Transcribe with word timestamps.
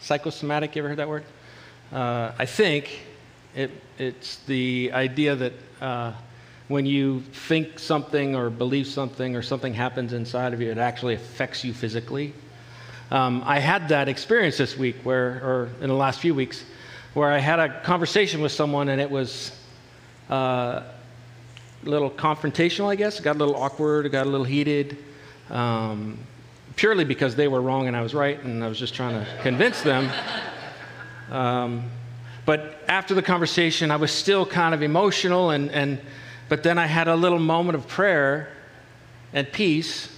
Psychosomatic, 0.00 0.74
you 0.74 0.80
ever 0.80 0.88
heard 0.88 0.98
that 0.98 1.08
word? 1.08 1.24
Uh, 1.92 2.32
I 2.38 2.46
think 2.46 3.00
it, 3.54 3.70
it's 3.98 4.36
the 4.46 4.90
idea 4.94 5.36
that 5.36 5.52
uh, 5.80 6.12
when 6.68 6.86
you 6.86 7.20
think 7.20 7.78
something 7.78 8.34
or 8.34 8.48
believe 8.48 8.86
something 8.86 9.36
or 9.36 9.42
something 9.42 9.74
happens 9.74 10.14
inside 10.14 10.54
of 10.54 10.60
you, 10.62 10.70
it 10.70 10.78
actually 10.78 11.14
affects 11.14 11.64
you 11.64 11.74
physically. 11.74 12.32
Um, 13.10 13.42
I 13.44 13.58
had 13.58 13.90
that 13.90 14.08
experience 14.08 14.56
this 14.56 14.74
week, 14.74 14.96
where, 15.02 15.40
or 15.44 15.68
in 15.82 15.88
the 15.88 15.94
last 15.94 16.20
few 16.20 16.34
weeks, 16.34 16.64
where 17.12 17.30
I 17.30 17.38
had 17.38 17.58
a 17.58 17.80
conversation 17.82 18.40
with 18.40 18.52
someone 18.52 18.88
and 18.88 19.02
it 19.02 19.10
was 19.10 19.52
uh, 20.30 20.82
a 21.84 21.88
little 21.88 22.10
confrontational, 22.10 22.88
I 22.88 22.94
guess. 22.94 23.18
It 23.18 23.22
got 23.22 23.36
a 23.36 23.38
little 23.38 23.56
awkward, 23.56 24.06
it 24.06 24.10
got 24.10 24.26
a 24.26 24.30
little 24.30 24.46
heated, 24.46 24.96
um, 25.50 26.18
purely 26.80 27.04
because 27.04 27.36
they 27.36 27.46
were 27.46 27.60
wrong 27.60 27.88
and 27.88 27.94
I 27.94 28.00
was 28.00 28.14
right, 28.14 28.42
and 28.42 28.64
I 28.64 28.68
was 28.68 28.78
just 28.78 28.94
trying 28.94 29.12
to 29.12 29.42
convince 29.42 29.82
them. 29.82 30.10
Um, 31.30 31.90
but 32.46 32.82
after 32.88 33.12
the 33.12 33.20
conversation, 33.20 33.90
I 33.90 33.96
was 33.96 34.10
still 34.10 34.46
kind 34.46 34.74
of 34.74 34.82
emotional, 34.82 35.50
and, 35.50 35.70
and, 35.72 36.00
but 36.48 36.62
then 36.62 36.78
I 36.78 36.86
had 36.86 37.06
a 37.06 37.14
little 37.14 37.38
moment 37.38 37.76
of 37.76 37.86
prayer 37.86 38.48
and 39.34 39.52
peace. 39.52 40.08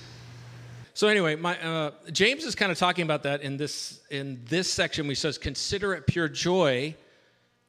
So 0.94 1.08
anyway, 1.08 1.34
my, 1.34 1.60
uh, 1.60 1.90
James 2.12 2.44
is 2.44 2.54
kind 2.54 2.70
of 2.70 2.78
talking 2.78 3.02
about 3.02 3.24
that 3.24 3.42
in 3.42 3.56
this 3.56 4.00
in 4.10 4.40
this 4.48 4.72
section. 4.72 5.08
He 5.08 5.16
says, 5.16 5.38
"Consider 5.38 5.94
it 5.94 6.06
pure 6.06 6.28
joy 6.28 6.94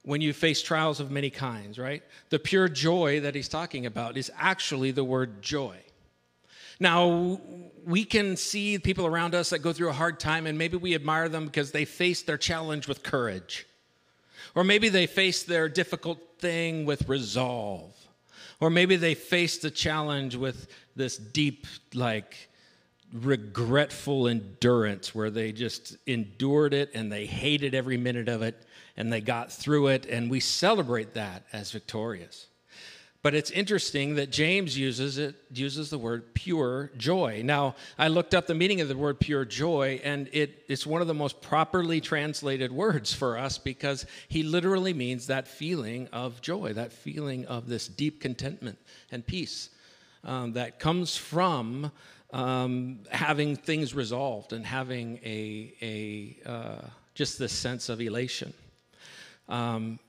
when 0.03 0.21
you 0.21 0.33
face 0.33 0.61
trials 0.61 0.99
of 0.99 1.09
many 1.09 1.31
kinds." 1.31 1.79
Right? 1.79 2.03
The 2.29 2.37
pure 2.37 2.69
joy 2.69 3.21
that 3.21 3.33
he's 3.33 3.47
talking 3.47 3.87
about 3.87 4.17
is 4.17 4.31
actually 4.37 4.91
the 4.91 5.03
word 5.03 5.41
joy. 5.41 5.77
Now, 6.83 7.39
we 7.85 8.03
can 8.03 8.35
see 8.35 8.77
people 8.77 9.05
around 9.05 9.35
us 9.35 9.51
that 9.51 9.59
go 9.59 9.71
through 9.71 9.87
a 9.87 9.93
hard 9.93 10.19
time, 10.19 10.45
and 10.45 10.57
maybe 10.57 10.75
we 10.75 10.95
admire 10.95 11.29
them 11.29 11.45
because 11.45 11.71
they 11.71 11.85
face 11.85 12.23
their 12.23 12.37
challenge 12.37 12.89
with 12.89 13.03
courage. 13.03 13.65
Or 14.53 14.65
maybe 14.65 14.89
they 14.89 15.07
face 15.07 15.43
their 15.43 15.69
difficult 15.69 16.19
thing 16.39 16.83
with 16.83 17.07
resolve. 17.07 17.95
Or 18.59 18.69
maybe 18.69 18.97
they 18.97 19.15
face 19.15 19.59
the 19.59 19.71
challenge 19.71 20.35
with 20.35 20.67
this 20.93 21.15
deep, 21.15 21.67
like, 21.93 22.49
regretful 23.13 24.27
endurance 24.27 25.15
where 25.15 25.29
they 25.29 25.53
just 25.53 25.95
endured 26.05 26.73
it 26.73 26.91
and 26.93 27.09
they 27.09 27.25
hated 27.25 27.73
every 27.73 27.95
minute 27.95 28.27
of 28.27 28.41
it 28.41 28.61
and 28.97 29.13
they 29.13 29.21
got 29.21 29.53
through 29.53 29.87
it. 29.87 30.05
And 30.05 30.29
we 30.29 30.41
celebrate 30.41 31.13
that 31.13 31.45
as 31.53 31.71
victorious. 31.71 32.47
But 33.23 33.33
it's 33.33 33.51
interesting 33.51 34.15
that 34.15 34.31
James 34.31 34.77
uses 34.77 35.17
it 35.17 35.35
uses 35.49 35.89
the 35.89 35.97
word 35.97 36.33
pure 36.33 36.91
joy. 36.97 37.41
Now, 37.43 37.75
I 37.97 38.09
looked 38.09 38.33
up 38.33 38.47
the 38.47 38.53
meaning 38.53 38.81
of 38.81 38.89
the 38.89 38.97
word 38.97 39.17
pure 39.17 39.45
joy, 39.45 40.01
and 40.03 40.29
it, 40.33 40.65
it's 40.67 40.85
one 40.85 40.99
of 40.99 41.07
the 41.07 41.13
most 41.13 41.41
properly 41.41 42.01
translated 42.01 42.73
words 42.73 43.13
for 43.13 43.37
us 43.37 43.57
because 43.57 44.05
he 44.27 44.43
literally 44.43 44.93
means 44.93 45.27
that 45.27 45.47
feeling 45.47 46.09
of 46.11 46.41
joy, 46.41 46.73
that 46.73 46.91
feeling 46.91 47.45
of 47.45 47.69
this 47.69 47.87
deep 47.87 48.19
contentment 48.19 48.77
and 49.09 49.25
peace 49.25 49.69
um, 50.25 50.51
that 50.53 50.77
comes 50.77 51.15
from 51.15 51.93
um, 52.33 52.99
having 53.09 53.55
things 53.55 53.93
resolved 53.93 54.51
and 54.51 54.65
having 54.65 55.17
a, 55.23 55.73
a 55.81 56.49
uh, 56.49 56.87
just 57.15 57.39
this 57.39 57.53
sense 57.53 57.87
of 57.87 58.01
elation. 58.01 58.53
Um, 59.47 59.99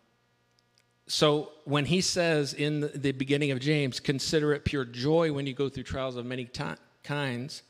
so 1.06 1.52
when 1.64 1.84
he 1.84 2.00
says 2.00 2.54
in 2.54 2.90
the 2.94 3.12
beginning 3.12 3.50
of 3.50 3.60
James, 3.60 4.00
consider 4.00 4.52
it 4.54 4.64
pure 4.64 4.84
joy 4.84 5.32
when 5.32 5.46
you 5.46 5.52
go 5.52 5.68
through 5.68 5.82
trials 5.82 6.16
of 6.16 6.24
many 6.24 6.46
t- 6.46 6.64
kinds, 7.02 7.62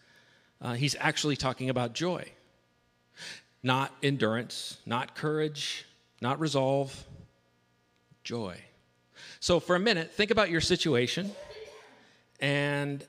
uh, 0.61 0.75
he's 0.75 0.95
actually 1.01 1.37
talking 1.37 1.69
about 1.69 1.95
joy, 1.95 2.25
not 3.63 3.93
endurance, 4.03 4.79
not 4.87 5.17
courage, 5.17 5.85
not 6.21 6.39
resolve, 6.39 7.05
joy. 8.23 8.57
So 9.41 9.59
for 9.59 9.75
a 9.75 9.81
minute, 9.81 10.13
think 10.13 10.31
about 10.31 10.49
your 10.49 10.61
situation. 10.61 11.33
And 12.41 13.05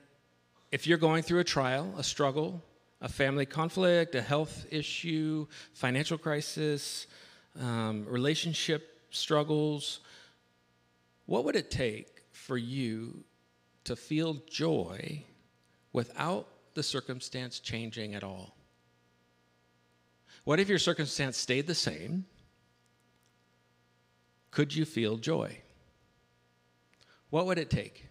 if 0.72 0.86
you're 0.86 0.98
going 0.98 1.22
through 1.22 1.40
a 1.40 1.44
trial, 1.44 1.94
a 1.96 2.02
struggle, 2.02 2.62
a 3.00 3.08
family 3.08 3.46
conflict, 3.46 4.14
a 4.16 4.22
health 4.22 4.66
issue, 4.70 5.46
financial 5.72 6.18
crisis, 6.18 7.06
um, 7.60 8.04
relationship 8.06 8.95
struggles, 9.16 10.00
what 11.26 11.44
would 11.44 11.56
it 11.56 11.70
take 11.70 12.22
for 12.30 12.56
you 12.56 13.24
to 13.84 13.96
feel 13.96 14.34
joy 14.48 15.24
without 15.92 16.48
the 16.74 16.82
circumstance 16.82 17.58
changing 17.58 18.14
at 18.14 18.22
all? 18.22 18.56
What 20.44 20.60
if 20.60 20.68
your 20.68 20.78
circumstance 20.78 21.36
stayed 21.36 21.66
the 21.66 21.74
same? 21.74 22.24
Could 24.52 24.74
you 24.74 24.84
feel 24.84 25.16
joy? 25.16 25.58
What 27.30 27.46
would 27.46 27.58
it 27.58 27.70
take? 27.70 28.06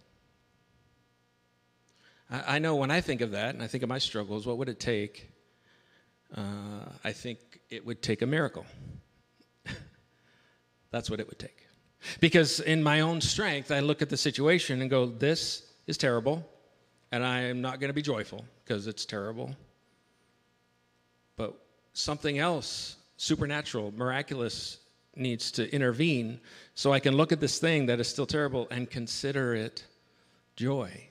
I, 2.28 2.58
know 2.58 2.76
when 2.76 2.90
I 2.90 3.00
think 3.00 3.20
of 3.20 3.30
that 3.30 3.54
and 3.54 3.62
I 3.62 3.68
think 3.68 3.82
of 3.82 3.88
my 3.88 3.98
struggles, 3.98 4.46
what 4.46 4.58
would 4.58 4.68
it 4.68 4.80
take? 4.80 5.30
Uh, 6.36 6.84
I 7.04 7.12
think 7.12 7.38
it 7.70 7.86
would 7.86 8.02
take 8.02 8.22
a 8.22 8.26
miracle. 8.26 8.66
That's 10.90 11.10
what 11.10 11.20
it 11.20 11.28
would 11.28 11.38
take. 11.38 11.66
Because 12.20 12.60
in 12.60 12.82
my 12.82 13.00
own 13.00 13.20
strength, 13.20 13.70
I 13.70 13.80
look 13.80 14.02
at 14.02 14.10
the 14.10 14.16
situation 14.16 14.80
and 14.80 14.90
go, 14.90 15.06
this 15.06 15.62
is 15.86 15.96
terrible, 15.96 16.48
and 17.12 17.24
I 17.24 17.40
am 17.42 17.60
not 17.60 17.80
going 17.80 17.88
to 17.88 17.94
be 17.94 18.02
joyful 18.02 18.44
because 18.64 18.86
it's 18.86 19.04
terrible. 19.04 19.56
But 21.36 21.54
something 21.92 22.38
else, 22.38 22.96
supernatural, 23.16 23.92
miraculous, 23.96 24.78
needs 25.16 25.50
to 25.52 25.72
intervene 25.74 26.40
so 26.74 26.92
I 26.92 27.00
can 27.00 27.16
look 27.16 27.32
at 27.32 27.40
this 27.40 27.58
thing 27.58 27.86
that 27.86 28.00
is 28.00 28.08
still 28.08 28.26
terrible 28.26 28.68
and 28.70 28.88
consider 28.90 29.54
it 29.54 29.84
joy. 30.56 31.08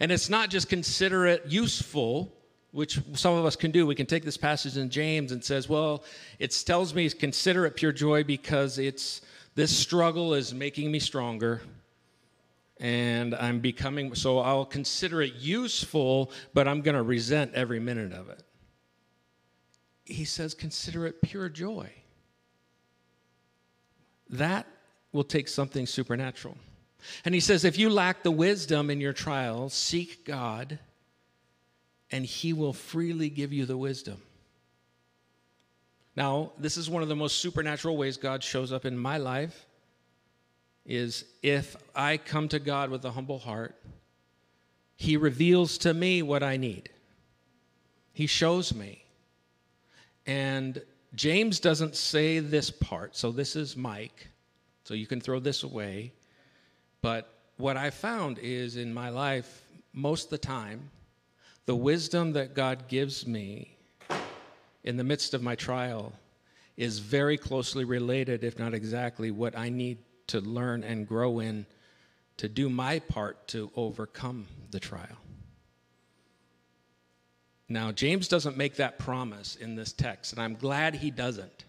And 0.00 0.12
it's 0.12 0.28
not 0.28 0.50
just 0.50 0.68
consider 0.68 1.26
it 1.26 1.44
useful, 1.46 2.32
which 2.76 3.00
some 3.14 3.32
of 3.32 3.46
us 3.46 3.56
can 3.56 3.70
do. 3.70 3.86
We 3.86 3.94
can 3.94 4.04
take 4.04 4.22
this 4.22 4.36
passage 4.36 4.76
in 4.76 4.90
James 4.90 5.32
and 5.32 5.42
says, 5.42 5.66
well, 5.66 6.04
it 6.38 6.54
tells 6.66 6.94
me 6.94 7.08
consider 7.08 7.64
it 7.64 7.74
pure 7.74 7.90
joy 7.90 8.22
because 8.22 8.78
it's 8.78 9.22
this 9.54 9.74
struggle 9.74 10.34
is 10.34 10.52
making 10.52 10.92
me 10.92 10.98
stronger 10.98 11.62
and 12.78 13.34
I'm 13.34 13.60
becoming, 13.60 14.14
so 14.14 14.40
I'll 14.40 14.66
consider 14.66 15.22
it 15.22 15.36
useful, 15.36 16.30
but 16.52 16.68
I'm 16.68 16.82
going 16.82 16.96
to 16.96 17.02
resent 17.02 17.54
every 17.54 17.80
minute 17.80 18.12
of 18.12 18.28
it. 18.28 18.42
He 20.04 20.26
says, 20.26 20.52
consider 20.52 21.06
it 21.06 21.22
pure 21.22 21.48
joy. 21.48 21.90
That 24.28 24.66
will 25.12 25.24
take 25.24 25.48
something 25.48 25.86
supernatural. 25.86 26.58
And 27.24 27.34
he 27.34 27.40
says, 27.40 27.64
if 27.64 27.78
you 27.78 27.88
lack 27.88 28.22
the 28.22 28.30
wisdom 28.30 28.90
in 28.90 29.00
your 29.00 29.14
trials, 29.14 29.72
seek 29.72 30.26
God, 30.26 30.78
and 32.10 32.24
he 32.24 32.52
will 32.52 32.72
freely 32.72 33.28
give 33.28 33.52
you 33.52 33.66
the 33.66 33.76
wisdom. 33.76 34.20
Now, 36.16 36.52
this 36.58 36.76
is 36.76 36.88
one 36.88 37.02
of 37.02 37.08
the 37.08 37.16
most 37.16 37.40
supernatural 37.40 37.96
ways 37.96 38.16
God 38.16 38.42
shows 38.42 38.72
up 38.72 38.84
in 38.84 38.96
my 38.96 39.18
life 39.18 39.66
is 40.86 41.24
if 41.42 41.76
I 41.94 42.16
come 42.16 42.48
to 42.48 42.58
God 42.58 42.90
with 42.90 43.04
a 43.04 43.10
humble 43.10 43.38
heart, 43.38 43.74
he 44.96 45.16
reveals 45.16 45.78
to 45.78 45.92
me 45.92 46.22
what 46.22 46.42
I 46.42 46.56
need. 46.56 46.88
He 48.12 48.26
shows 48.26 48.74
me. 48.74 49.04
And 50.26 50.80
James 51.14 51.60
doesn't 51.60 51.96
say 51.96 52.38
this 52.38 52.70
part, 52.70 53.14
so 53.16 53.30
this 53.30 53.56
is 53.56 53.76
Mike, 53.76 54.28
so 54.84 54.94
you 54.94 55.06
can 55.06 55.20
throw 55.20 55.38
this 55.38 55.64
away. 55.64 56.12
But 57.02 57.28
what 57.58 57.76
I 57.76 57.90
found 57.90 58.38
is 58.38 58.76
in 58.76 58.92
my 58.92 59.10
life, 59.10 59.66
most 59.92 60.24
of 60.24 60.30
the 60.30 60.38
time, 60.38 60.90
the 61.66 61.76
wisdom 61.76 62.32
that 62.32 62.54
God 62.54 62.88
gives 62.88 63.26
me 63.26 63.76
in 64.84 64.96
the 64.96 65.04
midst 65.04 65.34
of 65.34 65.42
my 65.42 65.56
trial 65.56 66.12
is 66.76 67.00
very 67.00 67.36
closely 67.36 67.84
related, 67.84 68.44
if 68.44 68.58
not 68.58 68.72
exactly, 68.72 69.30
what 69.30 69.58
I 69.58 69.68
need 69.68 69.98
to 70.28 70.40
learn 70.40 70.84
and 70.84 71.06
grow 71.06 71.40
in 71.40 71.66
to 72.36 72.48
do 72.48 72.68
my 72.68 73.00
part 73.00 73.48
to 73.48 73.70
overcome 73.74 74.46
the 74.70 74.78
trial. 74.78 75.18
Now, 77.68 77.90
James 77.90 78.28
doesn't 78.28 78.56
make 78.56 78.76
that 78.76 78.98
promise 78.98 79.56
in 79.56 79.74
this 79.74 79.92
text, 79.92 80.32
and 80.32 80.40
I'm 80.40 80.54
glad 80.54 80.94
he 80.94 81.10
doesn't, 81.10 81.64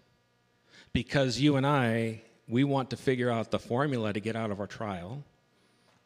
because 0.94 1.40
you 1.40 1.56
and 1.56 1.66
I, 1.66 2.22
we 2.48 2.64
want 2.64 2.92
to 2.92 2.98
figure 2.98 3.32
out 3.32 3.50
the 3.50 3.58
formula 3.58 4.14
to 4.14 4.20
get 4.20 4.36
out 4.36 4.52
of 4.52 4.60
our 4.60 4.68
trial, 4.68 5.24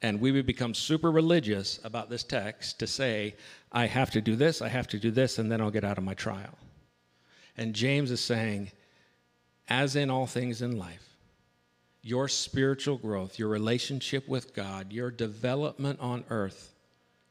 and 0.01 0.19
we 0.19 0.31
would 0.31 0.45
become 0.45 0.74
super 0.74 1.12
religious 1.12 1.80
about 1.83 2.09
this 2.09 2.24
text 2.24 2.80
to 2.80 2.88
say, 2.88 3.36
I 3.71 3.86
have 3.86 4.12
to 4.12 4.21
do 4.21 4.36
this, 4.36 4.62
I 4.62 4.68
have 4.68 4.88
to 4.89 5.00
do 5.00 5.12
this, 5.12 5.38
and 5.38 5.51
then 5.51 5.62
I'll 5.62 5.71
get 5.71 5.83
out 5.83 5.98
of 5.98 6.03
my 6.03 6.13
trial. 6.13 6.57
And 7.57 7.74
James 7.74 8.12
is 8.12 8.21
saying, 8.21 8.71
as 9.68 9.95
in 9.95 10.09
all 10.09 10.25
things 10.25 10.62
in 10.62 10.77
life, 10.77 11.07
your 12.01 12.27
spiritual 12.27 12.98
growth, 12.98 13.38
your 13.38 13.50
relationship 13.50 14.27
with 14.27 14.56
God, 14.56 14.92
your 14.92 15.12
development 15.12 16.00
on 16.00 16.24
earth 16.30 16.74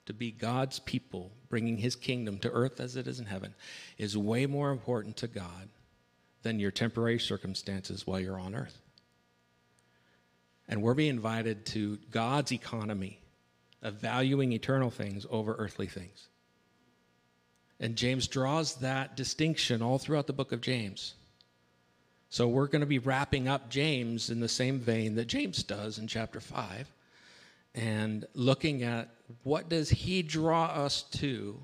to 0.06 0.12
be 0.12 0.30
God's 0.30 0.78
people, 0.78 1.32
bringing 1.48 1.76
his 1.76 1.96
kingdom 1.96 2.38
to 2.38 2.50
earth 2.50 2.80
as 2.80 2.96
it 2.96 3.06
is 3.06 3.18
in 3.18 3.26
heaven, 3.26 3.54
is 3.98 4.16
way 4.16 4.46
more 4.46 4.70
important 4.70 5.16
to 5.18 5.26
God 5.26 5.68
than 6.42 6.60
your 6.60 6.70
temporary 6.70 7.18
circumstances 7.18 8.06
while 8.06 8.20
you're 8.20 8.38
on 8.38 8.54
earth. 8.54 8.80
And 10.70 10.80
we're 10.82 10.94
being 10.94 11.10
invited 11.10 11.66
to 11.66 11.98
God's 12.10 12.52
economy 12.52 13.20
of 13.82 13.94
valuing 13.94 14.52
eternal 14.52 14.90
things 14.90 15.26
over 15.28 15.54
earthly 15.58 15.88
things. 15.88 16.28
And 17.80 17.96
James 17.96 18.28
draws 18.28 18.76
that 18.76 19.16
distinction 19.16 19.82
all 19.82 19.98
throughout 19.98 20.28
the 20.28 20.32
book 20.32 20.52
of 20.52 20.60
James. 20.60 21.14
So 22.28 22.46
we're 22.46 22.68
going 22.68 22.80
to 22.80 22.86
be 22.86 23.00
wrapping 23.00 23.48
up 23.48 23.68
James 23.68 24.30
in 24.30 24.38
the 24.38 24.48
same 24.48 24.78
vein 24.78 25.16
that 25.16 25.26
James 25.26 25.64
does 25.64 25.98
in 25.98 26.06
chapter 26.06 26.40
5 26.40 26.88
and 27.74 28.24
looking 28.34 28.84
at 28.84 29.08
what 29.42 29.68
does 29.68 29.90
he 29.90 30.22
draw 30.22 30.66
us 30.66 31.02
to 31.14 31.58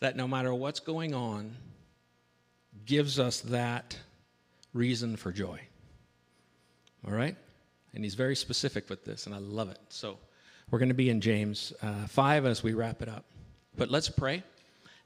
that 0.00 0.16
no 0.16 0.28
matter 0.28 0.52
what's 0.52 0.80
going 0.80 1.14
on 1.14 1.56
gives 2.84 3.18
us 3.18 3.40
that 3.40 3.96
reason 4.74 5.16
for 5.16 5.32
joy. 5.32 5.60
All 7.06 7.14
right? 7.14 7.36
And 7.94 8.02
he's 8.02 8.14
very 8.14 8.36
specific 8.36 8.88
with 8.88 9.04
this, 9.04 9.26
and 9.26 9.34
I 9.34 9.38
love 9.38 9.70
it. 9.70 9.78
So 9.88 10.18
we're 10.70 10.78
going 10.78 10.88
to 10.88 10.94
be 10.94 11.10
in 11.10 11.20
James 11.20 11.72
uh, 11.82 12.06
5 12.06 12.46
as 12.46 12.62
we 12.62 12.72
wrap 12.72 13.02
it 13.02 13.08
up. 13.08 13.24
But 13.76 13.90
let's 13.90 14.08
pray, 14.08 14.42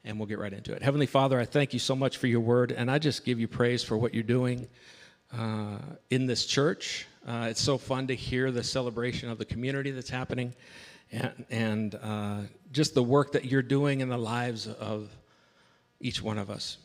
and 0.04 0.18
we'll 0.18 0.26
get 0.26 0.38
right 0.38 0.52
into 0.52 0.72
it. 0.72 0.82
Heavenly 0.82 1.06
Father, 1.06 1.40
I 1.40 1.44
thank 1.44 1.72
you 1.72 1.78
so 1.78 1.96
much 1.96 2.16
for 2.16 2.26
your 2.26 2.40
word, 2.40 2.72
and 2.72 2.90
I 2.90 2.98
just 2.98 3.24
give 3.24 3.40
you 3.40 3.48
praise 3.48 3.82
for 3.82 3.96
what 3.96 4.14
you're 4.14 4.22
doing 4.22 4.68
uh, 5.36 5.78
in 6.10 6.26
this 6.26 6.46
church. 6.46 7.06
Uh, 7.26 7.48
it's 7.50 7.60
so 7.60 7.78
fun 7.78 8.06
to 8.06 8.14
hear 8.14 8.50
the 8.50 8.62
celebration 8.62 9.30
of 9.30 9.38
the 9.38 9.44
community 9.44 9.90
that's 9.90 10.10
happening 10.10 10.54
and, 11.10 11.44
and 11.50 11.94
uh, 12.02 12.40
just 12.72 12.94
the 12.94 13.02
work 13.02 13.32
that 13.32 13.44
you're 13.44 13.62
doing 13.62 14.00
in 14.00 14.08
the 14.08 14.18
lives 14.18 14.66
of 14.66 15.08
each 16.00 16.22
one 16.22 16.38
of 16.38 16.50
us. 16.50 16.78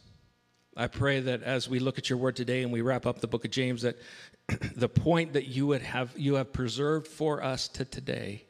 I 0.76 0.88
pray 0.88 1.20
that 1.20 1.44
as 1.44 1.68
we 1.68 1.80
look 1.80 1.98
at 1.98 2.10
your 2.10 2.18
word 2.18 2.36
today 2.36 2.64
and 2.64 2.72
we 2.72 2.82
wrap 2.82 3.06
up 3.06 3.20
the 3.20 3.28
book 3.28 3.44
of 3.44 3.52
James, 3.52 3.82
that 3.82 3.98
the 4.76 4.90
point 4.90 5.34
that 5.34 5.48
you 5.48 5.68
would 5.68 5.82
have 5.82 6.14
you 6.18 6.36
have 6.36 6.54
preserved 6.54 7.08
for 7.08 7.44
us 7.44 7.68
to 7.70 7.86
today 7.86 8.46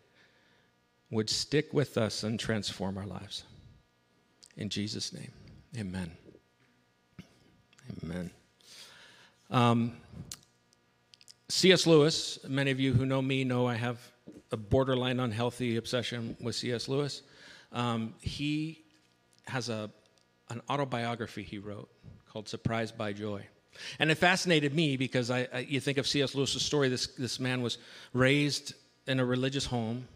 would 1.10 1.30
stick 1.30 1.74
with 1.74 1.98
us 1.98 2.24
and 2.24 2.40
transform 2.40 2.98
our 2.98 3.06
lives. 3.06 3.44
In 4.56 4.70
Jesus' 4.70 5.14
name, 5.14 5.32
amen. 5.78 6.12
Amen. 8.04 8.32
Um, 9.50 9.98
C.S. 11.50 11.86
Lewis, 11.86 12.40
many 12.48 12.72
of 12.72 12.80
you 12.80 12.94
who 12.94 13.06
know 13.06 13.22
me 13.22 13.44
know 13.44 13.68
I 13.68 13.76
have 13.76 14.00
a 14.52 14.58
borderline 14.58 15.20
unhealthy 15.20 15.76
obsession 15.76 16.38
with 16.40 16.56
C.S. 16.56 16.88
Lewis. 16.88 17.24
Um, 17.74 18.14
he 18.22 18.84
has 19.48 19.68
a, 19.70 19.90
an 20.52 20.62
autobiography 20.70 21.44
he 21.44 21.58
wrote 21.58 21.90
called 22.30 22.48
Surprised 22.48 22.98
by 22.98 23.14
Joy. 23.14 23.46
And 24.00 24.12
it 24.12 24.16
fascinated 24.16 24.74
me 24.74 24.98
because 24.98 25.32
I, 25.32 25.48
I, 25.54 25.60
you 25.60 25.80
think 25.80 25.98
of 25.98 26.08
C.S. 26.08 26.36
Lewis's 26.36 26.62
story. 26.62 26.90
This, 26.90 27.08
this 27.08 27.40
man 27.40 27.62
was 27.62 27.78
raised 28.14 28.74
in 29.08 29.20
a 29.20 29.26
religious 29.26 29.66
home, 29.66 30.08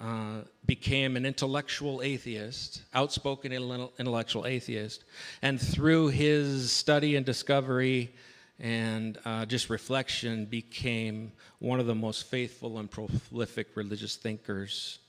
uh, 0.00 0.42
became 0.64 1.16
an 1.16 1.26
intellectual 1.26 2.02
atheist, 2.02 2.82
outspoken 2.94 3.52
intellectual 3.52 4.46
atheist, 4.46 5.04
and 5.42 5.60
through 5.60 6.08
his 6.08 6.72
study 6.72 7.16
and 7.16 7.26
discovery 7.26 8.14
and 8.60 9.18
uh, 9.24 9.44
just 9.44 9.68
reflection 9.68 10.44
became 10.46 11.32
one 11.58 11.80
of 11.80 11.86
the 11.86 11.94
most 11.94 12.26
faithful 12.28 12.78
and 12.78 12.88
prolific 12.90 13.68
religious 13.74 14.14
thinkers 14.16 15.00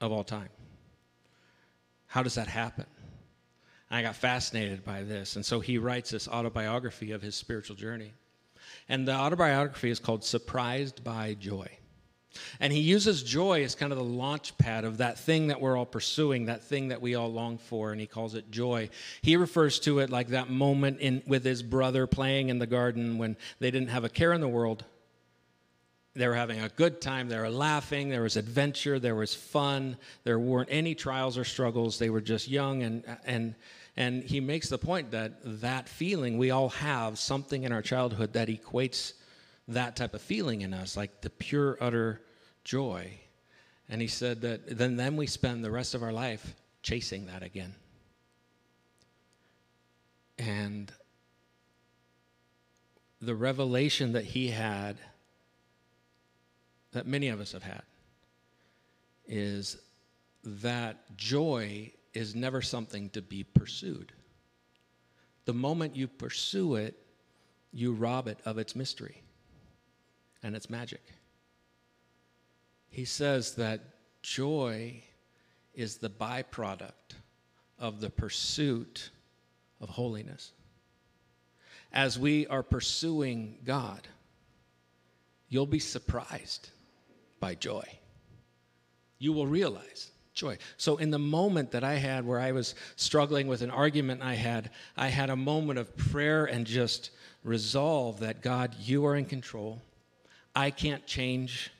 of 0.00 0.12
all 0.12 0.24
time. 0.24 0.48
How 2.06 2.22
does 2.22 2.36
that 2.36 2.46
happen? 2.46 2.86
I 3.90 4.02
got 4.02 4.16
fascinated 4.16 4.84
by 4.84 5.02
this. 5.02 5.36
And 5.36 5.44
so 5.44 5.60
he 5.60 5.78
writes 5.78 6.10
this 6.10 6.28
autobiography 6.28 7.12
of 7.12 7.22
his 7.22 7.34
spiritual 7.34 7.76
journey. 7.76 8.12
And 8.88 9.08
the 9.08 9.14
autobiography 9.14 9.90
is 9.90 9.98
called 9.98 10.24
Surprised 10.24 11.02
by 11.02 11.34
Joy. 11.34 11.68
And 12.60 12.72
he 12.72 12.80
uses 12.80 13.22
joy 13.22 13.64
as 13.64 13.74
kind 13.74 13.92
of 13.92 13.98
the 13.98 14.04
launch 14.04 14.56
pad 14.58 14.84
of 14.84 14.98
that 14.98 15.18
thing 15.18 15.48
that 15.48 15.60
we're 15.60 15.76
all 15.76 15.86
pursuing, 15.86 16.46
that 16.46 16.62
thing 16.62 16.88
that 16.88 17.00
we 17.00 17.14
all 17.14 17.32
long 17.32 17.58
for, 17.58 17.90
and 17.90 18.00
he 18.00 18.06
calls 18.06 18.34
it 18.34 18.50
joy. 18.50 18.90
He 19.22 19.36
refers 19.36 19.80
to 19.80 20.00
it 20.00 20.10
like 20.10 20.28
that 20.28 20.50
moment 20.50 21.00
in, 21.00 21.22
with 21.26 21.44
his 21.44 21.62
brother 21.62 22.06
playing 22.06 22.48
in 22.48 22.58
the 22.58 22.66
garden 22.66 23.18
when 23.18 23.36
they 23.58 23.70
didn't 23.70 23.88
have 23.88 24.04
a 24.04 24.08
care 24.08 24.32
in 24.32 24.40
the 24.40 24.48
world. 24.48 24.84
They 26.14 26.26
were 26.26 26.34
having 26.34 26.60
a 26.60 26.68
good 26.68 27.00
time, 27.00 27.28
they 27.28 27.38
were 27.38 27.50
laughing, 27.50 28.08
there 28.08 28.22
was 28.22 28.36
adventure, 28.36 28.98
there 28.98 29.14
was 29.14 29.34
fun, 29.34 29.96
there 30.24 30.38
weren't 30.38 30.68
any 30.70 30.94
trials 30.96 31.38
or 31.38 31.44
struggles, 31.44 31.98
they 31.98 32.10
were 32.10 32.20
just 32.20 32.48
young 32.48 32.82
and, 32.82 33.04
and 33.24 33.54
and 33.98 34.22
he 34.22 34.38
makes 34.38 34.68
the 34.68 34.78
point 34.78 35.10
that 35.10 35.32
that 35.60 35.88
feeling, 35.88 36.38
we 36.38 36.52
all 36.52 36.68
have 36.68 37.18
something 37.18 37.64
in 37.64 37.72
our 37.72 37.82
childhood 37.82 38.32
that 38.34 38.46
equates 38.46 39.14
that 39.66 39.96
type 39.96 40.14
of 40.14 40.22
feeling 40.22 40.60
in 40.60 40.72
us, 40.72 40.96
like 40.96 41.20
the 41.20 41.30
pure, 41.30 41.76
utter 41.80 42.22
joy. 42.62 43.10
And 43.88 44.00
he 44.00 44.06
said 44.06 44.42
that 44.42 44.78
then, 44.78 44.94
then 44.94 45.16
we 45.16 45.26
spend 45.26 45.64
the 45.64 45.72
rest 45.72 45.96
of 45.96 46.04
our 46.04 46.12
life 46.12 46.54
chasing 46.80 47.26
that 47.26 47.42
again. 47.42 47.74
And 50.38 50.92
the 53.20 53.34
revelation 53.34 54.12
that 54.12 54.26
he 54.26 54.46
had, 54.46 54.96
that 56.92 57.04
many 57.04 57.30
of 57.30 57.40
us 57.40 57.50
have 57.50 57.64
had, 57.64 57.82
is 59.26 59.76
that 60.44 61.16
joy 61.16 61.90
is 62.18 62.34
never 62.34 62.60
something 62.60 63.08
to 63.10 63.22
be 63.22 63.44
pursued. 63.44 64.12
The 65.44 65.54
moment 65.54 65.94
you 65.94 66.08
pursue 66.08 66.74
it, 66.74 66.98
you 67.72 67.92
rob 67.92 68.26
it 68.26 68.40
of 68.44 68.58
its 68.58 68.74
mystery 68.74 69.22
and 70.42 70.56
its 70.56 70.68
magic. 70.68 71.02
He 72.90 73.04
says 73.04 73.54
that 73.54 73.80
joy 74.22 75.00
is 75.74 75.98
the 75.98 76.10
byproduct 76.10 77.14
of 77.78 78.00
the 78.00 78.10
pursuit 78.10 79.10
of 79.80 79.88
holiness. 79.88 80.50
As 81.92 82.18
we 82.18 82.48
are 82.48 82.64
pursuing 82.64 83.58
God, 83.64 84.08
you'll 85.48 85.66
be 85.66 85.78
surprised 85.78 86.70
by 87.38 87.54
joy. 87.54 87.86
You 89.20 89.32
will 89.32 89.46
realize 89.46 90.10
joy. 90.38 90.56
So, 90.76 90.96
in 90.96 91.10
the 91.10 91.18
moment 91.18 91.72
that 91.72 91.84
I 91.84 91.94
had 91.94 92.24
where 92.24 92.40
I 92.40 92.52
was 92.52 92.74
struggling 92.96 93.48
with 93.48 93.60
an 93.62 93.70
argument 93.70 94.22
I 94.22 94.34
had, 94.34 94.70
I 94.96 95.08
had 95.08 95.30
a 95.30 95.36
moment 95.36 95.78
of 95.78 95.94
prayer 95.96 96.46
and 96.46 96.66
just 96.66 97.10
resolve 97.44 98.20
that 98.20 98.40
God, 98.40 98.74
you 98.80 99.04
are 99.04 99.16
in 99.16 99.24
control. 99.24 99.82
I 100.54 100.70
can't 100.70 101.06
change 101.06 101.70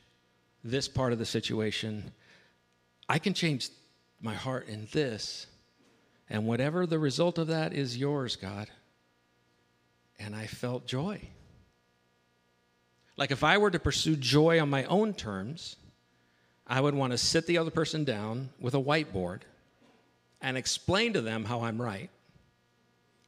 this 0.65 0.89
part 0.89 1.13
of 1.13 1.19
the 1.19 1.25
situation. 1.25 2.13
I 3.09 3.19
can 3.19 3.33
change 3.33 3.71
my 4.21 4.35
heart 4.35 4.69
in 4.69 4.89
this. 4.93 5.47
And 6.29 6.47
whatever 6.47 6.85
the 6.85 6.99
result 6.99 7.39
of 7.39 7.47
that 7.47 7.73
is 7.73 7.97
yours, 7.97 8.37
God. 8.37 8.69
And 10.19 10.35
I 10.35 10.47
felt 10.47 10.87
joy. 10.87 11.23
Like 13.17 13.31
if 13.31 13.43
I 13.43 13.59
were 13.59 13.71
to 13.71 13.79
pursue 13.79 14.17
joy 14.17 14.61
on 14.61 14.69
my 14.69 14.85
own 14.85 15.15
terms, 15.15 15.77
I 16.69 16.81
would 16.81 16.95
want 16.95 17.13
to 17.13 17.19
sit 17.19 17.47
the 17.47 17.59
other 17.59 17.71
person 17.71 18.05
down 18.05 18.51
with 18.61 18.75
a 18.75 18.81
whiteboard 18.81 19.41
and 20.43 20.57
explain 20.57 21.15
to 21.15 21.21
them 21.21 21.45
how 21.45 21.63
I'm 21.63 21.81
right. 21.81 22.11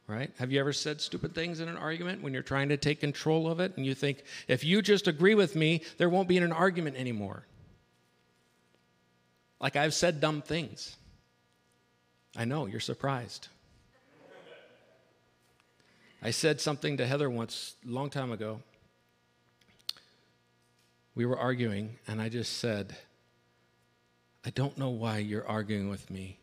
Right? 0.07 0.31
Have 0.39 0.51
you 0.51 0.59
ever 0.59 0.73
said 0.73 0.99
stupid 0.99 1.33
things 1.33 1.61
in 1.61 1.69
an 1.69 1.77
argument 1.77 2.21
when 2.21 2.33
you're 2.33 2.43
trying 2.43 2.69
to 2.69 2.77
take 2.77 2.99
control 2.99 3.49
of 3.49 3.61
it 3.61 3.77
and 3.77 3.85
you 3.85 3.95
think, 3.95 4.23
if 4.47 4.63
you 4.63 4.81
just 4.81 5.07
agree 5.07 5.35
with 5.35 5.55
me, 5.55 5.83
there 5.97 6.09
won't 6.09 6.27
be 6.27 6.37
an 6.37 6.51
argument 6.51 6.97
anymore? 6.97 7.45
Like 9.61 9.75
I've 9.75 9.93
said 9.93 10.19
dumb 10.19 10.41
things. 10.41 10.97
I 12.35 12.45
know, 12.45 12.65
you're 12.65 12.79
surprised. 12.79 13.47
I 16.21 16.31
said 16.31 16.59
something 16.59 16.97
to 16.97 17.07
Heather 17.07 17.29
once, 17.29 17.75
a 17.87 17.91
long 17.91 18.09
time 18.09 18.31
ago. 18.31 18.61
We 21.15 21.25
were 21.25 21.37
arguing, 21.37 21.97
and 22.07 22.21
I 22.21 22.29
just 22.29 22.57
said, 22.57 22.95
I 24.45 24.49
don't 24.49 24.77
know 24.77 24.89
why 24.89 25.19
you're 25.19 25.47
arguing 25.47 25.89
with 25.89 26.09
me. 26.09 26.39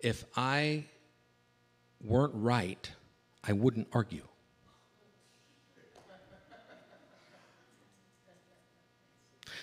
If 0.00 0.24
I 0.36 0.84
weren't 2.02 2.32
right, 2.34 2.90
I 3.44 3.52
wouldn't 3.52 3.88
argue. 3.92 4.26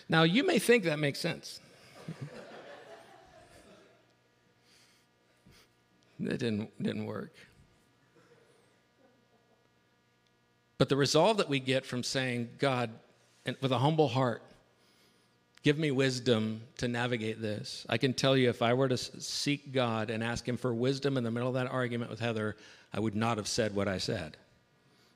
Now, 0.10 0.24
you 0.24 0.46
may 0.46 0.60
think 0.60 0.84
that 0.84 1.00
makes 1.00 1.20
sense. 1.20 1.60
It 6.20 6.38
didn't, 6.38 6.82
didn't 6.82 7.06
work. 7.06 7.34
But 10.78 10.88
the 10.88 10.96
resolve 10.96 11.38
that 11.38 11.50
we 11.50 11.60
get 11.60 11.86
from 11.86 12.04
saying, 12.04 12.50
God, 12.60 12.92
and 13.46 13.58
with 13.62 13.72
a 13.72 13.80
humble 13.80 14.08
heart, 14.08 14.42
Give 15.63 15.79
me 15.79 15.91
wisdom 15.91 16.62
to 16.77 16.88
navigate 16.89 17.41
this. 17.41 17.86
I 17.89 17.98
can 17.98 18.13
tell 18.13 18.36
you 18.36 18.50
if 18.50 18.62
I 18.62 18.74
were 18.74 18.89
to 18.89 18.98
seek 18.98 19.72
God 19.72 20.10
and 20.10 20.22
ask 20.22 20.48
Him 20.48 20.58
for 20.58 20.74
wisdom 20.74 21.17
in 21.17 21.24
the 21.24 21.32
middle 21.32 21.48
of 21.48 21.55
that 21.55 21.72
argument 21.72 22.12
with 22.12 22.20
Heather, 22.20 22.58
I 22.93 23.00
would 23.00 23.15
not 23.15 23.38
have 23.38 23.48
said 23.48 23.74
what 23.74 23.88
I 23.88 23.98
said 23.98 24.38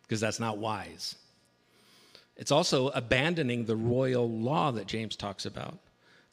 because 0.04 0.22
that's 0.22 0.40
not 0.40 0.58
wise. 0.58 1.16
It's 2.38 2.52
also 2.52 2.90
abandoning 2.90 3.66
the 3.66 3.76
royal 3.76 4.30
law 4.30 4.72
that 4.72 4.88
James 4.88 5.16
talks 5.16 5.46
about 5.46 5.80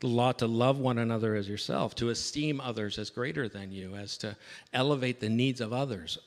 the 0.00 0.06
law 0.10 0.32
to 0.32 0.46
love 0.46 0.78
one 0.78 0.98
another 0.98 1.34
as 1.34 1.48
yourself, 1.48 1.94
to 1.94 2.10
esteem 2.10 2.60
others 2.60 2.98
as 2.98 3.08
greater 3.08 3.48
than 3.48 3.72
you, 3.72 3.94
as 3.94 4.18
to 4.18 4.36
elevate 4.74 5.18
the 5.18 5.30
needs 5.30 5.62
of 5.62 5.72
others. 5.72 6.18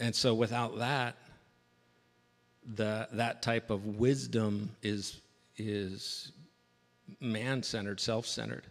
And 0.00 0.12
so 0.12 0.34
without 0.34 0.78
that, 0.78 1.14
the, 2.74 3.08
that 3.12 3.42
type 3.42 3.70
of 3.70 3.86
wisdom 3.86 4.70
is, 4.82 5.20
is 5.56 6.32
man 7.20 7.62
centered, 7.62 8.00
self 8.00 8.26
centered, 8.26 8.64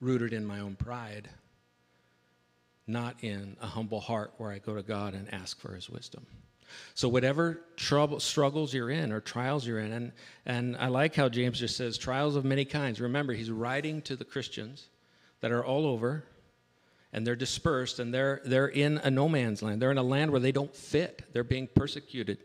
rooted 0.00 0.32
in 0.32 0.44
my 0.44 0.60
own 0.60 0.76
pride, 0.76 1.28
not 2.86 3.16
in 3.22 3.56
a 3.60 3.66
humble 3.66 4.00
heart 4.00 4.32
where 4.38 4.50
I 4.50 4.58
go 4.58 4.74
to 4.74 4.82
God 4.82 5.14
and 5.14 5.32
ask 5.32 5.58
for 5.60 5.74
his 5.74 5.90
wisdom. 5.90 6.26
So 6.94 7.08
whatever 7.08 7.60
trouble, 7.76 8.20
struggles 8.20 8.74
you're 8.74 8.90
in 8.90 9.12
or 9.12 9.20
trials 9.20 9.66
you're 9.66 9.80
in, 9.80 9.92
and, 9.92 10.12
and 10.44 10.76
I 10.76 10.88
like 10.88 11.14
how 11.14 11.28
James 11.28 11.58
just 11.58 11.76
says 11.76 11.96
trials 11.96 12.36
of 12.36 12.44
many 12.44 12.64
kinds. 12.64 13.00
Remember, 13.00 13.32
he's 13.32 13.50
writing 13.50 14.02
to 14.02 14.16
the 14.16 14.24
Christians 14.24 14.88
that 15.40 15.50
are 15.50 15.64
all 15.64 15.86
over, 15.86 16.24
and 17.12 17.26
they're 17.26 17.36
dispersed, 17.36 18.00
and 18.00 18.12
they're, 18.12 18.42
they're 18.44 18.68
in 18.68 18.98
a 18.98 19.10
no 19.10 19.28
man's 19.28 19.62
land. 19.62 19.80
They're 19.80 19.90
in 19.90 19.98
a 19.98 20.02
land 20.02 20.30
where 20.30 20.40
they 20.40 20.52
don't 20.52 20.74
fit. 20.74 21.22
They're 21.32 21.44
being 21.44 21.68
persecuted. 21.74 22.38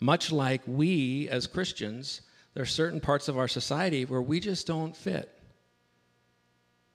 Much 0.00 0.32
like 0.32 0.62
we 0.66 1.28
as 1.28 1.46
Christians, 1.46 2.22
there 2.54 2.62
are 2.62 2.66
certain 2.66 3.00
parts 3.00 3.28
of 3.28 3.38
our 3.38 3.48
society 3.48 4.04
where 4.04 4.22
we 4.22 4.40
just 4.40 4.66
don't 4.66 4.96
fit. 4.96 5.32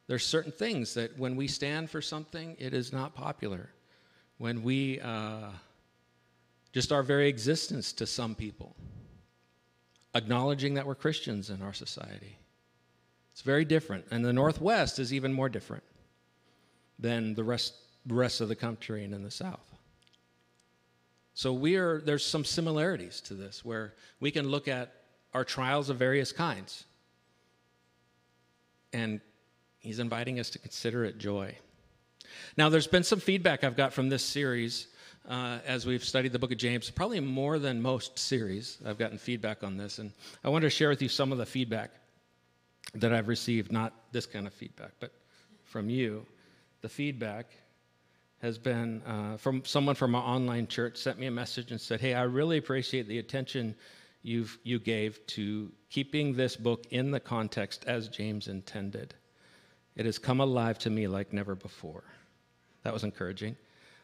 There's 0.07 0.25
certain 0.25 0.51
things 0.51 0.93
that 0.95 1.17
when 1.17 1.35
we 1.35 1.47
stand 1.47 1.89
for 1.89 2.01
something, 2.01 2.55
it 2.59 2.73
is 2.73 2.91
not 2.91 3.15
popular. 3.15 3.69
When 4.37 4.63
we... 4.63 4.99
Uh, 4.99 5.49
just 6.73 6.91
our 6.91 7.03
very 7.03 7.29
existence 7.29 7.93
to 7.93 8.07
some 8.07 8.33
people, 8.33 8.75
acknowledging 10.15 10.73
that 10.73 10.85
we're 10.85 10.95
Christians 10.95 11.51
in 11.51 11.61
our 11.61 11.71
society. 11.71 12.35
It's 13.31 13.41
very 13.41 13.63
different. 13.63 14.05
And 14.11 14.25
the 14.25 14.33
Northwest 14.33 14.97
is 14.97 15.13
even 15.13 15.31
more 15.31 15.49
different 15.49 15.83
than 16.97 17.35
the 17.35 17.43
rest, 17.43 17.75
rest 18.07 18.41
of 18.41 18.49
the 18.49 18.55
country 18.55 19.03
and 19.03 19.13
in 19.13 19.23
the 19.23 19.31
South. 19.31 19.71
So 21.35 21.53
we 21.53 21.75
are, 21.77 22.01
there's 22.01 22.25
some 22.25 22.43
similarities 22.43 23.21
to 23.21 23.35
this 23.35 23.63
where 23.63 23.93
we 24.19 24.31
can 24.31 24.47
look 24.47 24.67
at 24.67 24.93
our 25.33 25.43
trials 25.43 25.89
of 25.89 25.97
various 25.97 26.31
kinds. 26.31 26.85
And 28.91 29.21
he's 29.79 29.99
inviting 29.99 30.39
us 30.39 30.49
to 30.51 30.59
consider 30.59 31.03
it 31.05 31.17
joy. 31.17 31.55
Now, 32.57 32.69
there's 32.69 32.87
been 32.87 33.03
some 33.03 33.19
feedback 33.19 33.63
I've 33.63 33.75
got 33.75 33.93
from 33.93 34.09
this 34.09 34.23
series 34.23 34.87
uh, 35.27 35.59
as 35.65 35.85
we've 35.85 36.03
studied 36.03 36.33
the 36.33 36.39
book 36.39 36.51
of 36.51 36.57
James, 36.57 36.89
probably 36.89 37.19
more 37.19 37.59
than 37.59 37.81
most 37.81 38.19
series. 38.19 38.77
I've 38.85 38.97
gotten 38.97 39.17
feedback 39.17 39.63
on 39.63 39.77
this, 39.77 39.99
and 39.99 40.11
I 40.43 40.49
want 40.49 40.63
to 40.63 40.69
share 40.69 40.89
with 40.89 41.01
you 41.01 41.09
some 41.09 41.31
of 41.31 41.37
the 41.37 41.45
feedback 41.45 41.91
that 42.95 43.13
I've 43.13 43.27
received, 43.27 43.71
not 43.71 43.93
this 44.11 44.25
kind 44.25 44.45
of 44.45 44.53
feedback, 44.53 44.91
but 44.99 45.11
from 45.63 45.89
you. 45.89 46.25
The 46.81 46.89
feedback 46.89 47.47
has 48.41 48.57
been 48.57 49.01
uh, 49.03 49.37
from 49.37 49.63
someone 49.63 49.95
from 49.95 50.15
our 50.15 50.21
online 50.21 50.67
church 50.67 50.97
sent 50.97 51.17
me 51.17 51.27
a 51.27 51.31
message 51.31 51.71
and 51.71 51.79
said, 51.79 52.01
Hey, 52.01 52.13
I 52.13 52.23
really 52.23 52.57
appreciate 52.57 53.07
the 53.07 53.19
attention 53.19 53.73
you've, 54.23 54.57
you 54.63 54.79
gave 54.79 55.25
to 55.27 55.71
keeping 55.89 56.33
this 56.33 56.55
book 56.55 56.85
in 56.89 57.11
the 57.11 57.19
context 57.19 57.83
as 57.85 58.07
James 58.07 58.47
intended. 58.47 59.13
It 59.95 60.05
has 60.05 60.17
come 60.17 60.39
alive 60.39 60.79
to 60.79 60.89
me 60.89 61.07
like 61.07 61.33
never 61.33 61.53
before. 61.53 62.03
That 62.83 62.93
was 62.93 63.03
encouraging. 63.03 63.55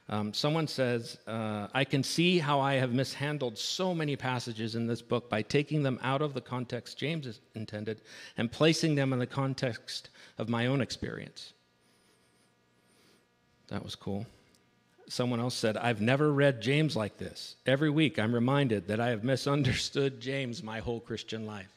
Um, 0.09 0.33
someone 0.33 0.67
says, 0.67 1.19
uh, 1.27 1.67
I 1.73 1.83
can 1.83 2.01
see 2.03 2.39
how 2.39 2.59
I 2.59 2.73
have 2.75 2.93
mishandled 2.93 3.57
so 3.57 3.93
many 3.93 4.15
passages 4.15 4.75
in 4.75 4.87
this 4.87 5.03
book 5.03 5.29
by 5.29 5.43
taking 5.43 5.83
them 5.83 5.99
out 6.01 6.21
of 6.21 6.33
the 6.33 6.41
context 6.41 6.97
James 6.97 7.39
intended 7.53 8.01
and 8.37 8.51
placing 8.51 8.95
them 8.95 9.13
in 9.13 9.19
the 9.19 9.27
context 9.27 10.09
of 10.39 10.49
my 10.49 10.65
own 10.65 10.81
experience. 10.81 11.53
That 13.67 13.83
was 13.83 13.93
cool. 13.93 14.25
Someone 15.09 15.39
else 15.39 15.55
said, 15.55 15.75
I've 15.75 16.01
never 16.01 16.31
read 16.31 16.61
James 16.61 16.95
like 16.95 17.17
this. 17.17 17.55
Every 17.65 17.89
week 17.89 18.17
I'm 18.17 18.33
reminded 18.33 18.87
that 18.87 18.99
I 18.99 19.09
have 19.09 19.23
misunderstood 19.23 20.19
James 20.21 20.63
my 20.63 20.79
whole 20.79 21.01
Christian 21.01 21.45
life. 21.45 21.73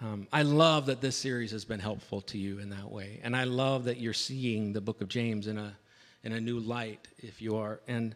Um, 0.00 0.28
I 0.32 0.42
love 0.42 0.86
that 0.86 1.00
this 1.00 1.16
series 1.16 1.50
has 1.52 1.64
been 1.64 1.80
helpful 1.80 2.20
to 2.22 2.38
you 2.38 2.58
in 2.58 2.70
that 2.70 2.90
way. 2.90 3.20
And 3.22 3.34
I 3.34 3.44
love 3.44 3.84
that 3.84 3.98
you're 3.98 4.12
seeing 4.12 4.72
the 4.72 4.80
book 4.80 5.00
of 5.00 5.08
James 5.08 5.46
in 5.46 5.58
a 5.58 5.76
in 6.24 6.32
a 6.32 6.40
new 6.40 6.58
light 6.58 7.08
if 7.18 7.40
you 7.40 7.56
are. 7.56 7.80
And 7.88 8.14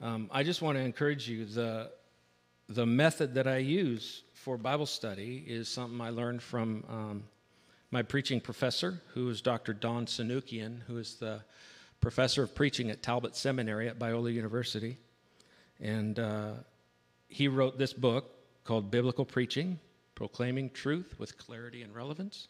um, 0.00 0.28
I 0.30 0.42
just 0.42 0.62
want 0.62 0.78
to 0.78 0.82
encourage 0.82 1.28
you 1.28 1.44
the, 1.44 1.90
the 2.68 2.86
method 2.86 3.34
that 3.34 3.46
I 3.46 3.58
use 3.58 4.22
for 4.34 4.56
Bible 4.56 4.86
study 4.86 5.44
is 5.46 5.68
something 5.68 6.00
I 6.00 6.10
learned 6.10 6.42
from 6.42 6.84
um, 6.88 7.24
my 7.90 8.02
preaching 8.02 8.40
professor, 8.40 9.00
who 9.14 9.28
is 9.30 9.40
Dr. 9.40 9.72
Don 9.72 10.06
Sunukjian, 10.06 10.82
who 10.86 10.98
is 10.98 11.14
the 11.14 11.40
professor 12.00 12.42
of 12.42 12.54
preaching 12.54 12.90
at 12.90 13.02
Talbot 13.02 13.34
Seminary 13.34 13.88
at 13.88 13.98
Biola 13.98 14.32
University. 14.32 14.98
And 15.80 16.18
uh, 16.18 16.52
he 17.28 17.48
wrote 17.48 17.78
this 17.78 17.92
book 17.92 18.34
called 18.64 18.90
Biblical 18.90 19.24
Preaching 19.24 19.78
Proclaiming 20.14 20.70
Truth 20.70 21.14
with 21.18 21.38
Clarity 21.38 21.82
and 21.82 21.94
Relevance. 21.94 22.48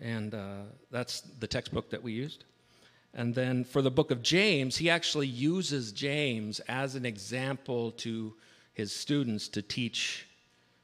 And 0.00 0.34
uh, 0.34 0.62
that's 0.90 1.20
the 1.20 1.46
textbook 1.46 1.90
that 1.90 2.02
we 2.02 2.12
used. 2.12 2.44
And 3.14 3.34
then 3.34 3.64
for 3.64 3.80
the 3.80 3.90
book 3.90 4.10
of 4.10 4.22
James, 4.22 4.76
he 4.76 4.90
actually 4.90 5.28
uses 5.28 5.92
James 5.92 6.60
as 6.60 6.96
an 6.96 7.06
example 7.06 7.92
to 7.92 8.34
his 8.72 8.92
students 8.92 9.48
to 9.48 9.62
teach 9.62 10.26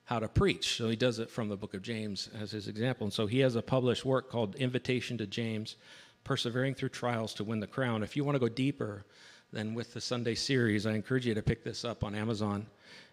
how 0.04 0.20
to 0.20 0.28
preach. 0.28 0.76
So 0.76 0.88
he 0.88 0.96
does 0.96 1.18
it 1.18 1.30
from 1.30 1.48
the 1.48 1.56
book 1.56 1.74
of 1.74 1.82
James 1.82 2.28
as 2.40 2.52
his 2.52 2.68
example. 2.68 3.06
And 3.06 3.12
so 3.12 3.26
he 3.26 3.40
has 3.40 3.56
a 3.56 3.62
published 3.62 4.04
work 4.04 4.30
called 4.30 4.54
Invitation 4.56 5.18
to 5.18 5.26
James 5.26 5.76
Persevering 6.24 6.74
Through 6.74 6.90
Trials 6.90 7.34
to 7.34 7.44
Win 7.44 7.60
the 7.60 7.66
Crown. 7.66 8.02
If 8.02 8.16
you 8.16 8.24
want 8.24 8.36
to 8.36 8.40
go 8.40 8.48
deeper 8.48 9.04
than 9.52 9.74
with 9.74 9.94
the 9.94 10.00
Sunday 10.00 10.34
series, 10.34 10.86
I 10.86 10.92
encourage 10.92 11.26
you 11.26 11.34
to 11.34 11.42
pick 11.42 11.64
this 11.64 11.84
up 11.84 12.04
on 12.04 12.14
Amazon. 12.14 12.66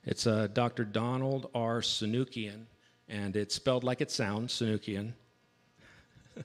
It's 0.05 0.27
uh, 0.27 0.47
Dr. 0.53 0.85
Donald 0.85 1.49
R. 1.55 1.81
Sunukjian, 1.81 2.65
and 3.09 3.35
it's 3.35 3.55
spelled 3.55 3.83
like 3.83 4.01
it 4.01 4.11
sounds, 4.11 4.53
Sunukjian. 4.53 5.13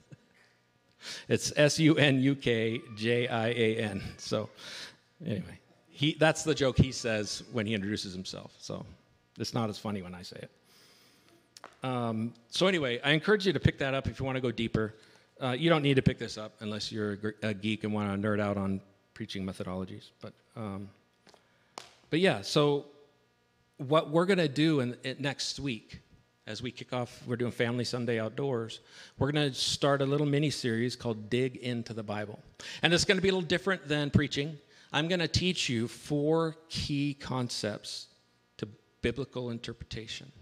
It's 1.29 1.53
S 1.57 1.81
U 1.81 1.97
N 1.97 2.21
U 2.21 2.37
K 2.37 2.81
J 2.97 3.27
I 3.27 3.49
A 3.49 3.77
N. 3.77 4.03
So, 4.19 4.49
anyway, 5.25 5.59
he, 5.89 6.15
that's 6.15 6.45
the 6.45 6.55
joke 6.55 6.79
he 6.79 6.93
says 6.93 7.43
when 7.51 7.67
he 7.67 7.75
introduces 7.75 8.15
himself. 8.15 8.55
So, 8.59 8.87
it's 9.37 9.53
not 9.53 9.69
as 9.69 9.79
funny 9.79 10.03
when 10.03 10.15
I 10.15 10.23
say 10.23 10.37
it. 10.43 10.51
Um, 11.83 12.33
so, 12.51 12.69
anyway, 12.69 13.01
I 13.03 13.11
encourage 13.11 13.47
you 13.47 13.53
to 13.53 13.61
pick 13.61 13.79
that 13.79 13.95
up 13.95 14.07
if 14.07 14.21
you 14.21 14.25
want 14.25 14.37
to 14.37 14.41
go 14.41 14.53
deeper. 14.53 14.95
Uh, 15.43 15.51
you 15.51 15.69
don't 15.69 15.83
need 15.83 15.95
to 15.95 16.03
pick 16.03 16.19
this 16.19 16.39
up 16.39 16.53
unless 16.61 16.93
you're 16.93 17.35
a, 17.43 17.49
a 17.49 17.55
geek 17.55 17.83
and 17.83 17.93
want 17.93 18.23
to 18.23 18.29
nerd 18.29 18.41
out 18.41 18.57
on 18.57 18.81
preaching 19.13 19.45
methodologies. 19.45 20.11
But, 20.21 20.33
um, 20.57 20.89
but 22.11 22.21
yeah, 22.21 22.43
so 22.43 22.87
what 23.79 24.11
we're 24.11 24.27
going 24.27 24.39
to 24.39 24.49
do 24.49 24.81
in, 24.81 24.97
in 25.03 25.17
next 25.19 25.59
week 25.59 26.01
as 26.47 26.61
we 26.61 26.71
kick 26.71 26.93
off, 26.93 27.23
we're 27.27 27.37
doing 27.37 27.53
Family 27.53 27.85
Sunday 27.85 28.19
Outdoors. 28.19 28.81
We're 29.19 29.31
going 29.31 29.51
to 29.51 29.57
start 29.57 30.03
a 30.03 30.07
little 30.07 30.27
mini 30.27 30.51
series 30.51 30.97
called 30.97 31.31
Dig 31.31 31.57
into 31.57 31.93
the 31.93 32.03
Bible. 32.03 32.39
And 32.83 32.93
it's 32.93 33.05
going 33.05 33.19
to 33.19 33.23
be 33.23 33.29
a 33.29 33.33
little 33.33 33.47
different 33.47 33.87
than 33.87 34.11
preaching. 34.11 34.59
I'm 34.93 35.09
going 35.09 35.21
to 35.21 35.29
teach 35.29 35.69
you 35.69 35.87
four 35.87 36.57
key 36.69 37.15
concepts 37.15 38.09
to 38.59 38.69
biblical 39.03 39.51
interpretation. 39.51 40.33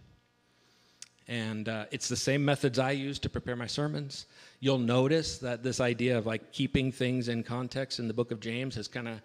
And 1.30 1.68
uh, 1.68 1.84
it's 1.92 2.08
the 2.08 2.16
same 2.16 2.44
methods 2.44 2.80
I 2.80 2.90
use 2.90 3.20
to 3.20 3.30
prepare 3.30 3.54
my 3.54 3.68
sermons. 3.68 4.26
You'll 4.58 4.78
notice 4.78 5.38
that 5.38 5.62
this 5.62 5.78
idea 5.80 6.18
of 6.18 6.26
like 6.26 6.52
keeping 6.52 6.90
things 6.90 7.28
in 7.28 7.44
context 7.44 8.00
in 8.00 8.08
the 8.08 8.14
book 8.14 8.32
of 8.32 8.40
James 8.40 8.75
has 8.75 8.88
kind 8.88 9.06
of 9.06 9.20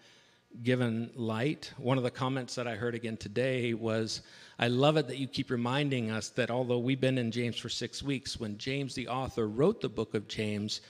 given 0.61 1.09
light. 1.15 1.73
One 1.77 1.97
of 1.97 2.03
the 2.03 2.11
comments 2.11 2.53
that 2.55 2.67
I 2.67 2.75
heard 2.75 2.93
again 2.93 3.17
today 3.17 3.73
was 3.73 4.21
I 4.59 4.67
love 4.67 4.97
it 4.97 5.07
that 5.07 5.17
you 5.17 5.25
keep 5.25 5.49
reminding 5.49 6.11
us 6.11 6.29
that 6.29 6.51
although 6.51 6.77
we've 6.77 7.01
been 7.01 7.17
in 7.17 7.31
James 7.31 7.57
for 7.57 7.69
six 7.69 8.03
weeks, 8.03 8.39
when 8.39 8.59
James, 8.59 8.93
the 8.93 9.07
author, 9.07 9.47
wrote 9.47 9.81
the 9.81 9.89
book 9.89 10.13
of 10.13 10.27
James, 10.27 10.81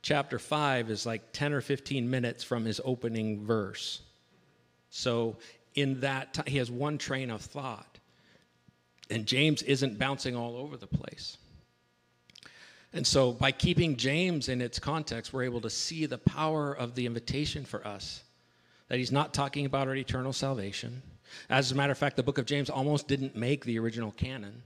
chapter 0.00 0.38
5 0.38 0.90
is 0.90 1.04
like 1.04 1.32
10 1.32 1.54
or 1.54 1.60
15 1.60 2.08
minutes 2.08 2.44
from 2.44 2.64
his 2.64 2.80
opening 2.84 3.44
verse. 3.44 4.02
So, 4.90 5.38
in 5.74 6.00
that 6.00 6.34
time, 6.34 6.44
he 6.46 6.58
has 6.58 6.70
one 6.70 6.98
train 6.98 7.30
of 7.30 7.40
thought. 7.40 7.98
And 9.12 9.26
James 9.26 9.62
isn't 9.62 9.98
bouncing 9.98 10.34
all 10.34 10.56
over 10.56 10.78
the 10.78 10.86
place. 10.86 11.36
And 12.94 13.06
so, 13.06 13.32
by 13.32 13.52
keeping 13.52 13.96
James 13.96 14.48
in 14.48 14.62
its 14.62 14.78
context, 14.78 15.32
we're 15.32 15.44
able 15.44 15.60
to 15.60 15.70
see 15.70 16.06
the 16.06 16.18
power 16.18 16.72
of 16.72 16.94
the 16.94 17.04
invitation 17.04 17.64
for 17.64 17.86
us 17.86 18.24
that 18.88 18.98
he's 18.98 19.12
not 19.12 19.34
talking 19.34 19.66
about 19.66 19.86
our 19.86 19.94
eternal 19.94 20.32
salvation. 20.32 21.02
As 21.50 21.72
a 21.72 21.74
matter 21.74 21.92
of 21.92 21.98
fact, 21.98 22.16
the 22.16 22.22
book 22.22 22.38
of 22.38 22.46
James 22.46 22.70
almost 22.70 23.06
didn't 23.06 23.36
make 23.36 23.64
the 23.64 23.78
original 23.78 24.12
canon 24.12 24.62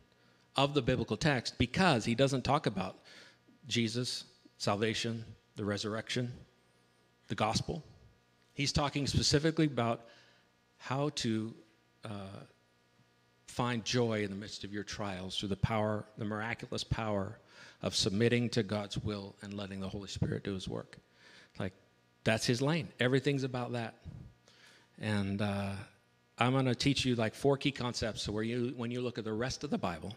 of 0.54 0.74
the 0.74 0.82
biblical 0.82 1.16
text 1.16 1.58
because 1.58 2.04
he 2.04 2.14
doesn't 2.14 2.42
talk 2.42 2.66
about 2.66 2.98
Jesus, 3.66 4.24
salvation, 4.58 5.24
the 5.56 5.64
resurrection, 5.64 6.32
the 7.28 7.34
gospel. 7.34 7.82
He's 8.54 8.72
talking 8.72 9.08
specifically 9.08 9.66
about 9.66 10.06
how 10.78 11.10
to 11.16 11.54
uh, 12.04 12.40
find 13.56 13.86
joy 13.86 14.22
in 14.22 14.28
the 14.28 14.36
midst 14.36 14.64
of 14.64 14.72
your 14.74 14.84
trials 14.84 15.38
through 15.38 15.48
the 15.48 15.56
power, 15.56 16.04
the 16.18 16.24
miraculous 16.26 16.84
power 16.84 17.38
of 17.80 17.96
submitting 17.96 18.50
to 18.50 18.62
God's 18.62 18.98
will 18.98 19.34
and 19.40 19.54
letting 19.54 19.80
the 19.80 19.88
Holy 19.88 20.08
Spirit 20.08 20.44
do 20.44 20.52
his 20.52 20.68
work. 20.68 20.98
Like, 21.58 21.72
that's 22.22 22.44
his 22.44 22.60
lane. 22.60 22.88
Everything's 23.00 23.44
about 23.44 23.72
that. 23.72 23.94
And 25.00 25.40
uh, 25.40 25.70
I'm 26.36 26.52
going 26.52 26.66
to 26.66 26.74
teach 26.74 27.06
you 27.06 27.14
like 27.14 27.34
four 27.34 27.56
key 27.56 27.70
concepts 27.70 28.24
so 28.24 28.32
where 28.32 28.42
you, 28.42 28.74
when 28.76 28.90
you 28.90 29.00
look 29.00 29.16
at 29.16 29.24
the 29.24 29.32
rest 29.32 29.64
of 29.64 29.70
the 29.70 29.78
Bible, 29.78 30.14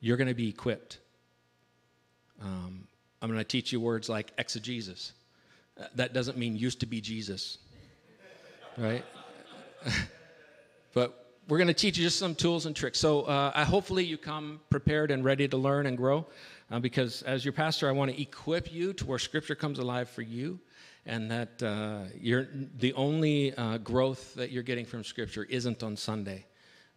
you're 0.00 0.16
going 0.16 0.28
to 0.28 0.34
be 0.34 0.48
equipped. 0.48 1.00
Um, 2.40 2.88
I'm 3.20 3.28
going 3.28 3.40
to 3.40 3.44
teach 3.44 3.72
you 3.72 3.80
words 3.80 4.08
like 4.08 4.32
exegesis. 4.38 5.12
Uh, 5.78 5.84
that 5.96 6.14
doesn't 6.14 6.38
mean 6.38 6.56
used 6.56 6.80
to 6.80 6.86
be 6.86 7.02
Jesus, 7.02 7.58
right? 8.78 9.04
but 10.94 11.23
we're 11.48 11.58
going 11.58 11.68
to 11.68 11.74
teach 11.74 11.98
you 11.98 12.04
just 12.04 12.18
some 12.18 12.34
tools 12.34 12.66
and 12.66 12.74
tricks. 12.74 12.98
So 12.98 13.22
uh, 13.22 13.52
I 13.54 13.64
hopefully 13.64 14.04
you 14.04 14.16
come 14.16 14.60
prepared 14.70 15.10
and 15.10 15.24
ready 15.24 15.46
to 15.48 15.56
learn 15.56 15.86
and 15.86 15.96
grow, 15.96 16.26
uh, 16.70 16.78
because 16.78 17.22
as 17.22 17.44
your 17.44 17.52
pastor, 17.52 17.88
I 17.88 17.92
want 17.92 18.10
to 18.10 18.20
equip 18.20 18.72
you 18.72 18.92
to 18.94 19.06
where 19.06 19.18
Scripture 19.18 19.54
comes 19.54 19.78
alive 19.78 20.08
for 20.08 20.22
you, 20.22 20.58
and 21.06 21.30
that 21.30 21.62
uh, 21.62 22.04
you're 22.18 22.48
the 22.78 22.94
only 22.94 23.54
uh, 23.56 23.78
growth 23.78 24.34
that 24.34 24.50
you're 24.50 24.62
getting 24.62 24.86
from 24.86 25.04
Scripture 25.04 25.44
isn't 25.44 25.82
on 25.82 25.96
Sunday. 25.96 26.46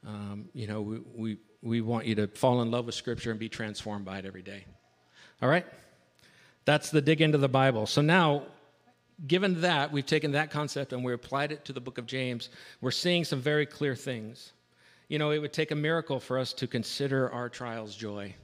Um, 0.05 0.49
you 0.53 0.67
know, 0.67 0.81
we, 0.81 0.99
we 1.15 1.37
we 1.61 1.81
want 1.81 2.05
you 2.05 2.15
to 2.15 2.27
fall 2.27 2.61
in 2.61 2.71
love 2.71 2.85
with 2.85 2.95
Scripture 2.95 3.31
and 3.31 3.39
be 3.39 3.49
transformed 3.49 4.05
by 4.05 4.19
it 4.19 4.25
every 4.25 4.43
day. 4.43 4.65
All 5.41 5.49
right, 5.49 5.65
that's 6.63 6.89
the 6.89 7.01
dig 7.01 7.21
into 7.21 7.37
the 7.37 7.49
Bible. 7.49 7.85
So 7.85 8.01
now 8.01 8.43
given 9.25 9.61
that, 9.61 9.91
we've 9.91 10.05
taken 10.05 10.31
that 10.33 10.51
concept 10.51 10.93
and 10.93 11.03
we 11.03 11.13
applied 11.13 11.51
it 11.51 11.65
to 11.65 11.73
the 11.73 11.81
book 11.81 11.97
of 11.97 12.05
James, 12.05 12.49
we're 12.81 12.91
seeing 12.91 13.23
some 13.23 13.41
very 13.41 13.65
clear 13.65 13.95
things. 13.95 14.51
You 15.07 15.17
know, 15.17 15.31
it 15.31 15.39
would 15.39 15.53
take 15.53 15.71
a 15.71 15.75
miracle 15.75 16.19
for 16.19 16.37
us 16.37 16.53
to 16.53 16.67
consider 16.67 17.31
our 17.31 17.49
trials 17.49 17.95
joy. 17.95 18.35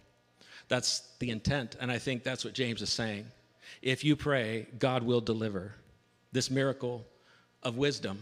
That's 0.70 1.10
the 1.20 1.30
intent, 1.30 1.75
and 1.80 1.92
I 1.92 2.00
think 2.00 2.24
that's 2.24 2.44
what 2.44 2.53
James 2.53 2.82
is 2.82 2.89
saying. 2.89 3.25
If 3.82 4.03
you 4.03 4.15
pray, 4.15 4.68
God 4.80 5.03
will 5.03 5.22
deliver 5.22 5.75
this 6.32 6.50
miracle 6.50 7.06
of 7.62 7.77
wisdom 7.77 8.20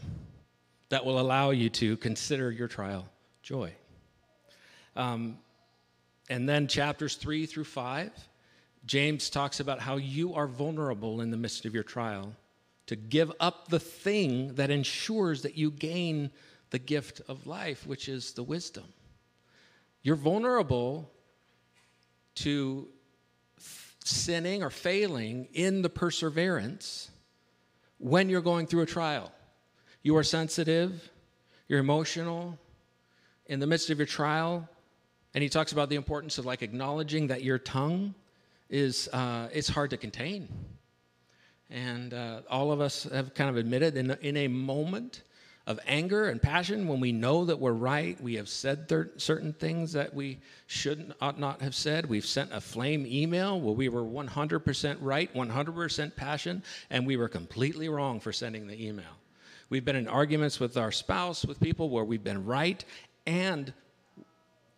that 0.89 1.05
will 1.05 1.19
allow 1.19 1.51
you 1.51 1.69
to 1.69 1.95
consider 1.97 2.51
your 2.51 2.67
trial 2.67 3.07
joy. 3.43 3.71
Um, 4.95 5.37
and 6.29 6.49
then 6.49 6.67
chapters 6.67 7.15
three 7.15 7.45
through 7.45 7.63
five, 7.63 8.11
James 8.85 9.29
talks 9.29 9.59
about 9.59 9.79
how 9.79 9.97
you 9.97 10.33
are 10.33 10.47
vulnerable 10.47 11.21
in 11.21 11.31
the 11.31 11.37
midst 11.37 11.65
of 11.65 11.73
your 11.73 11.83
trial 11.83 12.33
to 12.91 12.97
give 12.97 13.31
up 13.39 13.69
the 13.69 13.79
thing 13.79 14.53
that 14.55 14.69
ensures 14.69 15.43
that 15.43 15.55
you 15.55 15.71
gain 15.71 16.29
the 16.71 16.77
gift 16.77 17.21
of 17.29 17.47
life, 17.47 17.87
which 17.87 18.09
is 18.09 18.33
the 18.33 18.43
wisdom. 18.43 18.83
You're 20.03 20.17
vulnerable 20.17 21.09
to 22.35 22.89
sinning 24.03 24.61
or 24.61 24.69
failing 24.69 25.47
in 25.53 25.81
the 25.81 25.89
perseverance 25.89 27.09
when 27.97 28.27
you're 28.27 28.41
going 28.41 28.67
through 28.67 28.81
a 28.81 28.85
trial. 28.85 29.31
You 30.03 30.17
are 30.17 30.23
sensitive, 30.23 31.09
you're 31.69 31.79
emotional 31.79 32.59
in 33.45 33.61
the 33.61 33.67
midst 33.67 33.89
of 33.89 33.99
your 33.99 34.05
trial. 34.05 34.67
And 35.33 35.41
he 35.41 35.47
talks 35.47 35.71
about 35.71 35.87
the 35.87 35.95
importance 35.95 36.37
of 36.37 36.45
like 36.45 36.61
acknowledging 36.61 37.27
that 37.27 37.41
your 37.41 37.57
tongue 37.57 38.15
is 38.69 39.07
uh, 39.13 39.47
it's 39.53 39.69
hard 39.69 39.91
to 39.91 39.97
contain. 39.97 40.49
And 41.71 42.13
uh, 42.13 42.41
all 42.49 42.71
of 42.71 42.81
us 42.81 43.03
have 43.03 43.33
kind 43.33 43.49
of 43.49 43.55
admitted 43.55 43.95
in, 43.95 44.11
in 44.21 44.37
a 44.37 44.47
moment 44.47 45.21
of 45.67 45.79
anger 45.87 46.27
and 46.27 46.41
passion, 46.41 46.87
when 46.87 46.99
we 46.99 47.11
know 47.11 47.45
that 47.45 47.59
we're 47.59 47.71
right, 47.71 48.19
we 48.21 48.33
have 48.33 48.49
said 48.49 48.89
thir- 48.89 49.11
certain 49.17 49.53
things 49.53 49.93
that 49.93 50.13
we 50.13 50.39
shouldn't, 50.67 51.13
ought 51.21 51.39
not 51.39 51.61
have 51.61 51.75
said. 51.75 52.07
We've 52.07 52.25
sent 52.25 52.51
a 52.51 52.59
flame 52.59 53.05
email 53.07 53.61
where 53.61 53.73
we 53.73 53.87
were 53.87 54.03
100% 54.03 54.97
right, 54.99 55.33
100% 55.33 56.15
passion, 56.15 56.63
and 56.89 57.05
we 57.05 57.15
were 57.15 57.29
completely 57.29 57.89
wrong 57.89 58.19
for 58.19 58.33
sending 58.33 58.67
the 58.67 58.85
email. 58.85 59.05
We've 59.69 59.85
been 59.85 59.95
in 59.95 60.07
arguments 60.07 60.59
with 60.59 60.75
our 60.77 60.91
spouse, 60.91 61.45
with 61.45 61.59
people 61.59 61.89
where 61.89 62.03
we've 62.03 62.23
been 62.23 62.43
right 62.45 62.83
and 63.25 63.71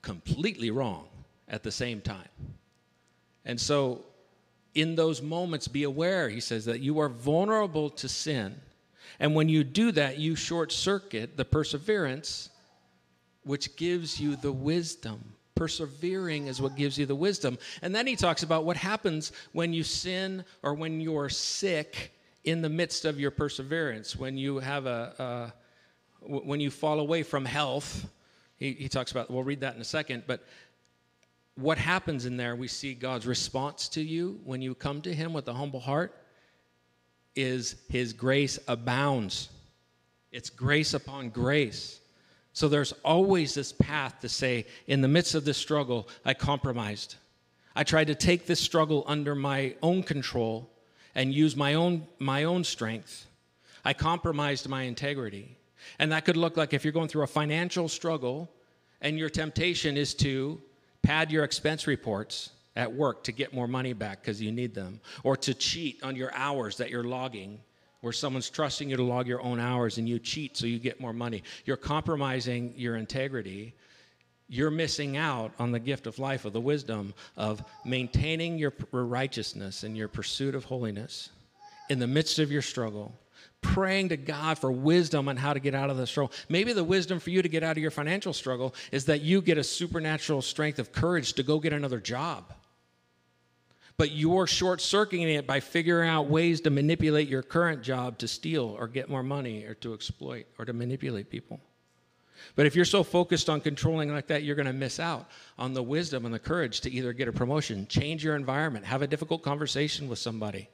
completely 0.02 0.70
wrong 0.70 1.08
at 1.48 1.64
the 1.64 1.72
same 1.72 2.02
time. 2.02 2.28
And 3.46 3.60
so 3.60 4.06
in 4.76 4.96
those 4.96 5.22
moments, 5.22 5.68
be 5.68 5.84
aware, 5.84 6.30
he 6.30 6.40
says, 6.40 6.66
that 6.66 6.80
you 6.80 7.00
are 7.00 7.10
vulnerable 7.10 7.90
to 7.92 8.10
sin. 8.10 8.56
And 9.20 9.36
when 9.36 9.50
you 9.50 9.64
do 9.64 9.92
that, 9.92 10.18
you 10.18 10.36
short 10.36 10.72
circuit 10.72 11.38
the 11.38 11.46
perseverance, 11.46 12.50
which 13.44 13.76
gives 13.76 14.20
you 14.20 14.36
the 14.36 14.52
wisdom. 14.52 15.34
Persevering 15.56 16.48
is 16.48 16.60
what 16.60 16.76
gives 16.76 16.98
you 16.98 17.06
the 17.06 17.16
wisdom. 17.16 17.60
And 17.84 17.94
then 17.94 18.08
he 18.08 18.16
talks 18.16 18.42
about 18.42 18.66
what 18.66 18.76
happens 18.76 19.32
when 19.52 19.72
you 19.72 19.84
sin 19.84 20.44
or 20.64 20.74
when 20.74 21.00
you're 21.00 21.30
sick 21.30 22.12
in 22.44 22.62
the 22.62 22.70
midst 22.70 23.06
of 23.06 23.20
your 23.20 23.32
perseverance, 23.32 24.16
when 24.16 24.36
you 24.36 24.60
have 24.60 24.86
a, 24.88 25.14
a 25.20 25.54
when 26.26 26.60
you 26.60 26.72
fall 26.72 27.00
away 27.00 27.22
from 27.22 27.46
health. 27.46 28.10
He, 28.58 28.74
he 28.74 28.90
talks 28.90 29.12
about, 29.12 29.30
we'll 29.30 29.44
read 29.44 29.60
that 29.62 29.76
in 29.76 29.82
a 29.82 29.86
second, 29.86 30.24
but 30.26 30.44
what 31.56 31.78
happens 31.78 32.26
in 32.26 32.38
there, 32.38 32.56
we 32.56 32.68
see 32.68 32.94
God's 32.94 33.28
response 33.28 33.88
to 33.90 34.02
you 34.02 34.40
when 34.44 34.62
you 34.62 34.74
come 34.74 35.02
to 35.02 35.14
Him 35.14 35.34
with 35.34 35.48
a 35.48 35.54
humble 35.54 35.80
heart 35.80 36.16
is 37.36 37.76
His 37.90 38.14
grace 38.14 38.60
abounds. 38.68 39.50
It's 40.32 40.50
grace 40.50 40.94
upon 40.94 41.30
grace. 41.30 42.00
So 42.54 42.68
there's 42.68 42.92
always 43.04 43.54
this 43.54 43.72
path 43.72 44.20
to 44.22 44.30
say, 44.30 44.66
in 44.88 45.02
the 45.02 45.08
midst 45.08 45.36
of 45.36 45.46
this 45.46 45.58
struggle, 45.58 46.08
I 46.26 46.34
compromised. 46.34 47.16
I 47.76 47.84
tried 47.84 48.08
to 48.08 48.16
take 48.16 48.46
this 48.46 48.60
struggle 48.60 49.04
under 49.08 49.34
my 49.36 49.76
own 49.82 50.04
control 50.04 50.70
and 51.16 51.34
use 51.34 51.56
my 51.56 51.74
own, 51.76 52.08
my 52.20 52.44
own 52.44 52.64
strength. 52.64 53.28
I 53.86 53.94
compromised 53.94 54.70
my 54.70 54.84
integrity. 54.84 55.58
And 56.00 56.12
that 56.12 56.26
could 56.26 56.38
look 56.38 56.58
like 56.58 56.74
if 56.74 56.84
you're 56.84 56.94
going 56.94 57.08
through 57.08 57.24
a 57.24 57.28
financial 57.28 57.88
struggle 57.88 58.50
and 59.02 59.18
your 59.18 59.30
temptation 59.30 59.98
is 59.98 60.14
to 60.16 60.62
pad 61.04 61.32
your 61.32 61.44
expense 61.44 61.86
reports 61.86 62.50
at 62.76 62.92
work 62.92 63.24
to 63.26 63.32
get 63.32 63.54
more 63.54 63.68
money 63.68 63.94
back 63.94 64.22
because 64.22 64.42
you 64.42 64.52
need 64.52 64.74
them, 64.74 65.00
or 65.24 65.38
to 65.38 65.54
cheat 65.54 66.02
on 66.02 66.16
your 66.16 66.34
hours 66.34 66.78
that 66.78 66.90
you're 66.90 67.04
logging, 67.04 67.60
where 68.02 68.14
someone's 68.14 68.50
trusting 68.50 68.90
you 68.90 68.98
to 68.98 69.04
log 69.04 69.28
your 69.28 69.42
own 69.42 69.60
hours 69.60 69.98
and 69.98 70.10
you 70.10 70.18
cheat 70.18 70.58
so 70.58 70.66
you 70.66 70.80
get 70.80 71.00
more 71.00 71.14
money. 71.14 71.44
You're 71.66 71.78
compromising 71.78 72.74
your 72.76 72.96
integrity. 72.96 73.76
You're 74.50 74.72
missing 74.72 75.16
out 75.16 75.52
on 75.60 75.72
the 75.72 75.80
gift 75.80 76.08
of 76.08 76.20
life, 76.20 76.46
of 76.46 76.54
the 76.54 76.60
wisdom 76.60 77.14
of 77.38 77.64
maintaining 77.86 78.58
your 78.58 78.74
righteousness 78.92 79.84
and 79.84 79.96
your 79.96 80.08
pursuit 80.08 80.56
of 80.56 80.66
holiness 80.66 81.30
in 81.90 82.00
the 82.00 82.08
midst 82.08 82.40
of 82.40 82.52
your 82.52 82.62
struggle 82.62 83.14
praying 83.64 84.10
to 84.10 84.18
God 84.18 84.60
for 84.60 84.72
wisdom 84.72 85.28
on 85.28 85.38
how 85.38 85.54
to 85.54 85.60
get 85.60 85.74
out 85.74 85.90
of 85.90 85.98
the 85.98 86.06
struggle. 86.06 86.32
Maybe 86.50 86.74
the 86.74 86.84
wisdom 86.84 87.20
for 87.20 87.32
you 87.32 87.42
to 87.42 87.50
get 87.50 87.64
out 87.64 87.78
of 87.78 87.82
your 87.82 87.92
financial 87.92 88.34
struggle 88.34 88.76
is 88.92 89.06
that 89.06 89.22
you 89.22 89.42
get 89.42 89.58
a 89.58 89.64
supernatural 89.64 90.44
strength 90.44 90.78
of 90.78 90.92
courage 90.92 91.34
to 91.34 91.44
go 91.44 91.60
get 91.60 91.74
another 91.74 92.00
job. 92.00 92.54
But 93.98 94.12
you're 94.12 94.48
short 94.48 94.82
circuiting 94.82 95.36
it 95.36 95.48
by 95.48 95.60
figuring 95.60 96.10
out 96.10 96.28
ways 96.28 96.62
to 96.62 96.70
manipulate 96.70 97.28
your 97.28 97.44
current 97.44 97.82
job 97.84 98.18
to 98.20 98.28
steal 98.28 98.76
or 98.78 98.88
get 98.88 99.10
more 99.10 99.24
money 99.24 99.64
or 99.66 99.76
to 99.76 99.94
exploit 99.94 100.46
or 100.60 100.66
to 100.66 100.74
manipulate 100.74 101.30
people. 101.30 101.60
But 102.56 102.66
if 102.66 102.76
you're 102.76 102.86
so 102.86 103.04
focused 103.04 103.50
on 103.50 103.62
controlling 103.62 104.12
like 104.12 104.28
that, 104.28 104.44
you're 104.44 104.56
going 104.56 104.66
to 104.66 104.74
miss 104.74 105.00
out 105.00 105.30
on 105.58 105.74
the 105.74 105.84
wisdom 105.84 106.26
and 106.26 106.34
the 106.34 106.40
courage 106.40 106.82
to 106.82 106.92
either 106.92 107.14
get 107.14 107.28
a 107.28 107.32
promotion, 107.32 107.88
change 107.88 108.24
your 108.24 108.36
environment, 108.36 108.86
have 108.86 109.02
a 109.02 109.08
difficult 109.08 109.44
conversation 109.44 110.10
with 110.10 110.20
somebody 110.20 110.70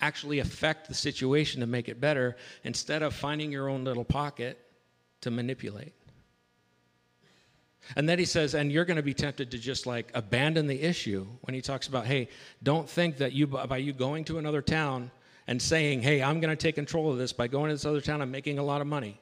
actually 0.00 0.38
affect 0.40 0.88
the 0.88 0.94
situation 0.94 1.60
to 1.60 1.66
make 1.66 1.88
it 1.88 2.00
better 2.00 2.36
instead 2.64 3.02
of 3.02 3.14
finding 3.14 3.50
your 3.50 3.68
own 3.68 3.84
little 3.84 4.04
pocket 4.04 4.58
to 5.22 5.30
manipulate. 5.30 5.92
And 7.94 8.08
then 8.08 8.18
he 8.18 8.24
says, 8.24 8.54
and 8.54 8.72
you're 8.72 8.84
going 8.84 8.96
to 8.96 9.02
be 9.02 9.14
tempted 9.14 9.52
to 9.52 9.58
just 9.58 9.86
like 9.86 10.10
abandon 10.14 10.66
the 10.66 10.82
issue 10.82 11.26
when 11.42 11.54
he 11.54 11.60
talks 11.60 11.86
about, 11.86 12.06
hey, 12.06 12.28
don't 12.62 12.88
think 12.88 13.18
that 13.18 13.32
you, 13.32 13.46
by 13.46 13.76
you 13.76 13.92
going 13.92 14.24
to 14.24 14.38
another 14.38 14.62
town 14.62 15.10
and 15.46 15.62
saying, 15.62 16.02
hey, 16.02 16.22
I'm 16.22 16.40
going 16.40 16.50
to 16.50 16.56
take 16.56 16.74
control 16.74 17.12
of 17.12 17.18
this 17.18 17.32
by 17.32 17.46
going 17.46 17.68
to 17.68 17.74
this 17.74 17.84
other 17.84 18.00
town 18.00 18.20
I'm 18.20 18.30
making 18.30 18.58
a 18.58 18.64
lot 18.64 18.80
of 18.80 18.86
money. 18.86 19.20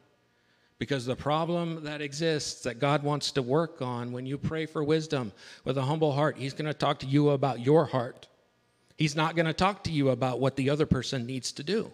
Because 0.79 1.05
the 1.07 1.17
problem 1.17 1.85
that 1.85 2.01
exists 2.01 2.63
that 2.63 2.79
God 2.79 3.03
wants 3.03 3.33
to 3.33 3.43
work 3.43 3.81
on 3.81 4.13
when 4.13 4.27
you 4.27 4.39
pray 4.39 4.67
for 4.67 4.83
wisdom 4.83 5.33
with 5.65 5.79
a 5.79 5.83
humble 5.83 6.13
heart, 6.13 6.37
He's 6.37 6.53
going 6.53 6.67
to 6.67 6.75
talk 6.75 6.99
to 7.01 7.07
you 7.07 7.31
about 7.31 7.61
your 7.61 7.85
heart. 7.85 8.27
He's 8.97 9.17
not 9.17 9.37
going 9.37 9.47
to 9.47 9.53
talk 9.53 9.85
to 9.85 9.91
you 9.91 10.11
about 10.11 10.41
what 10.41 10.57
the 10.57 10.71
other 10.71 10.87
person 10.87 11.27
needs 11.27 11.53
to 11.53 11.63
do. 11.63 11.93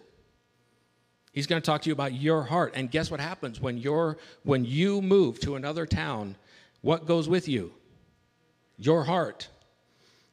He's 1.31 1.47
going 1.47 1.61
to 1.61 1.65
talk 1.65 1.81
to 1.83 1.89
you 1.89 1.93
about 1.93 2.13
your 2.13 2.43
heart. 2.43 2.73
And 2.75 2.91
guess 2.91 3.09
what 3.09 3.19
happens 3.19 3.59
when 3.59 3.77
you're 3.77 4.17
when 4.43 4.65
you 4.65 5.01
move 5.01 5.39
to 5.41 5.55
another 5.55 5.85
town? 5.85 6.35
What 6.81 7.05
goes 7.05 7.29
with 7.29 7.47
you? 7.47 7.73
your 8.81 9.03
heart, 9.03 9.47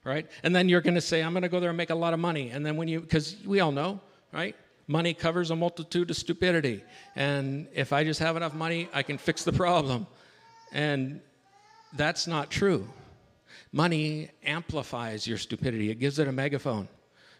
right? 0.05 0.27
And 0.43 0.57
then 0.57 0.69
you're 0.69 0.81
going 0.81 0.95
to 0.95 1.03
say, 1.03 1.23
I'm 1.23 1.33
going 1.33 1.43
to 1.43 1.51
go 1.51 1.61
there 1.61 1.71
and 1.71 1.77
make 1.77 1.91
a 1.91 1.95
lot 1.95 2.15
of 2.15 2.21
money. 2.21 2.51
And 2.51 2.65
then 2.65 2.77
when 2.77 2.89
you, 2.89 3.01
because 3.01 3.37
we 3.45 3.61
all 3.61 3.73
know, 3.73 4.01
right? 4.33 4.57
Money 4.87 5.13
covers 5.13 5.51
a 5.51 5.57
multitude 5.57 6.11
of 6.11 6.17
stupidity. 6.17 6.83
And 7.15 7.69
if 7.75 7.93
I 7.93 8.05
just 8.05 8.21
have 8.21 8.37
enough 8.37 8.55
money, 8.55 8.89
I 8.95 9.03
can 9.03 9.19
fix 9.19 9.45
the 9.45 9.53
problem. 9.53 10.07
And 10.73 11.21
that's 11.93 12.27
not 12.27 12.51
true. 12.51 12.89
Money 13.73 14.31
amplifies 14.43 15.27
your 15.27 15.39
stupidity, 15.39 15.91
it 15.91 15.99
gives 15.99 16.19
it 16.19 16.29
a 16.29 16.33
megaphone. 16.33 16.89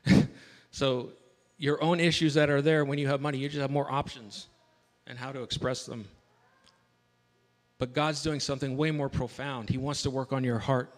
so, 0.71 1.11
your 1.57 1.83
own 1.83 1.99
issues 1.99 2.35
that 2.35 2.51
are 2.51 2.63
there 2.63 2.85
when 2.85 2.99
you 2.99 3.09
have 3.09 3.21
money, 3.21 3.39
you 3.39 3.49
just 3.49 3.61
have 3.61 3.71
more 3.71 3.91
options 3.91 4.47
and 5.07 5.19
how 5.19 5.33
to 5.33 5.43
express 5.43 5.87
them. 5.87 6.07
But 7.79 7.95
God's 7.95 8.23
doing 8.23 8.41
something 8.41 8.77
way 8.77 8.91
more 8.91 9.09
profound. 9.09 9.69
He 9.69 9.79
wants 9.79 10.03
to 10.03 10.11
work 10.11 10.33
on 10.33 10.45
your 10.45 10.59
heart. 10.59 10.95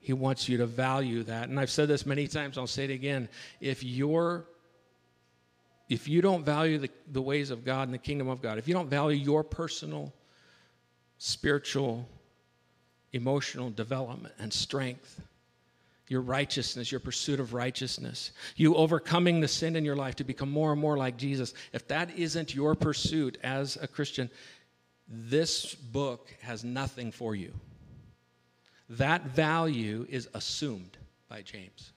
He 0.00 0.12
wants 0.12 0.48
you 0.48 0.58
to 0.58 0.66
value 0.66 1.22
that. 1.24 1.48
And 1.48 1.58
I've 1.58 1.70
said 1.70 1.88
this 1.88 2.06
many 2.06 2.26
times, 2.28 2.56
I'll 2.56 2.66
say 2.66 2.84
it 2.84 2.90
again. 2.90 3.28
If 3.60 3.82
you're 3.82 4.46
if 5.88 6.06
you 6.06 6.20
don't 6.20 6.44
value 6.44 6.78
the, 6.78 6.90
the 7.12 7.22
ways 7.22 7.50
of 7.50 7.64
God 7.64 7.88
and 7.88 7.94
the 7.94 7.98
kingdom 7.98 8.28
of 8.28 8.42
God, 8.42 8.58
if 8.58 8.68
you 8.68 8.74
don't 8.74 8.90
value 8.90 9.16
your 9.16 9.42
personal, 9.42 10.12
spiritual, 11.16 12.06
emotional 13.12 13.70
development 13.70 14.34
and 14.38 14.52
strength, 14.52 15.20
your 16.08 16.20
righteousness, 16.20 16.90
your 16.90 17.00
pursuit 17.00 17.40
of 17.40 17.54
righteousness, 17.54 18.32
you 18.56 18.74
overcoming 18.74 19.40
the 19.40 19.48
sin 19.48 19.76
in 19.76 19.84
your 19.84 19.96
life 19.96 20.16
to 20.16 20.24
become 20.24 20.50
more 20.50 20.72
and 20.72 20.80
more 20.80 20.96
like 20.96 21.16
Jesus, 21.16 21.54
if 21.72 21.86
that 21.88 22.16
isn't 22.16 22.54
your 22.54 22.74
pursuit 22.74 23.38
as 23.42 23.76
a 23.80 23.86
Christian, 23.86 24.30
this 25.08 25.74
book 25.74 26.34
has 26.40 26.64
nothing 26.64 27.12
for 27.12 27.34
you. 27.34 27.52
That 28.90 29.26
value 29.26 30.06
is 30.08 30.28
assumed 30.34 30.96
by 31.28 31.42
James. 31.42 31.92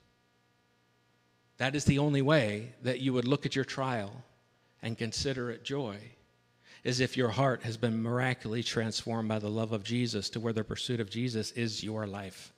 That 1.58 1.76
is 1.76 1.86
the 1.86 2.00
only 2.00 2.22
way 2.22 2.74
that 2.82 3.00
you 3.00 3.14
would 3.14 3.28
look 3.28 3.46
at 3.46 3.56
your 3.56 3.66
trial 3.66 4.12
and 4.82 4.98
consider 4.98 5.52
it 5.52 5.64
joy, 5.64 5.98
is 6.84 7.00
if 7.00 7.16
your 7.16 7.30
heart 7.30 7.64
has 7.64 7.78
been 7.78 8.02
miraculously 8.02 8.64
transformed 8.64 9.30
by 9.30 9.40
the 9.40 9.50
love 9.50 9.72
of 9.72 9.84
Jesus 9.84 10.30
to 10.32 10.40
where 10.40 10.54
the 10.54 10.64
pursuit 10.64 11.00
of 11.00 11.10
Jesus 11.10 11.52
is 11.52 11.84
your 11.84 12.08
life. 12.08 12.52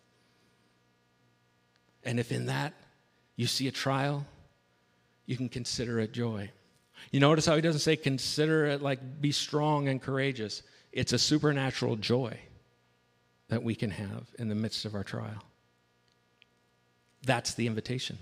And 2.03 2.19
if 2.19 2.31
in 2.31 2.45
that 2.45 2.73
you 3.35 3.47
see 3.47 3.67
a 3.67 3.71
trial, 3.71 4.25
you 5.25 5.35
can 5.35 5.49
consider 5.49 5.99
it 5.99 6.13
joy. 6.13 6.49
You 7.11 7.19
notice 7.19 7.45
how 7.45 7.55
he 7.55 7.61
doesn't 7.61 7.81
say 7.81 7.95
consider 7.95 8.65
it 8.65 8.81
like 8.81 9.21
be 9.21 9.31
strong 9.31 9.87
and 9.87 10.01
courageous. 10.01 10.63
It's 10.91 11.13
a 11.13 11.19
supernatural 11.19 11.97
joy 11.97 12.37
that 13.49 13.63
we 13.63 13.75
can 13.75 13.91
have 13.91 14.27
in 14.39 14.47
the 14.47 14.55
midst 14.55 14.85
of 14.85 14.95
our 14.95 15.03
trial. 15.03 15.43
That's 17.25 17.53
the 17.53 17.67
invitation. 17.67 18.17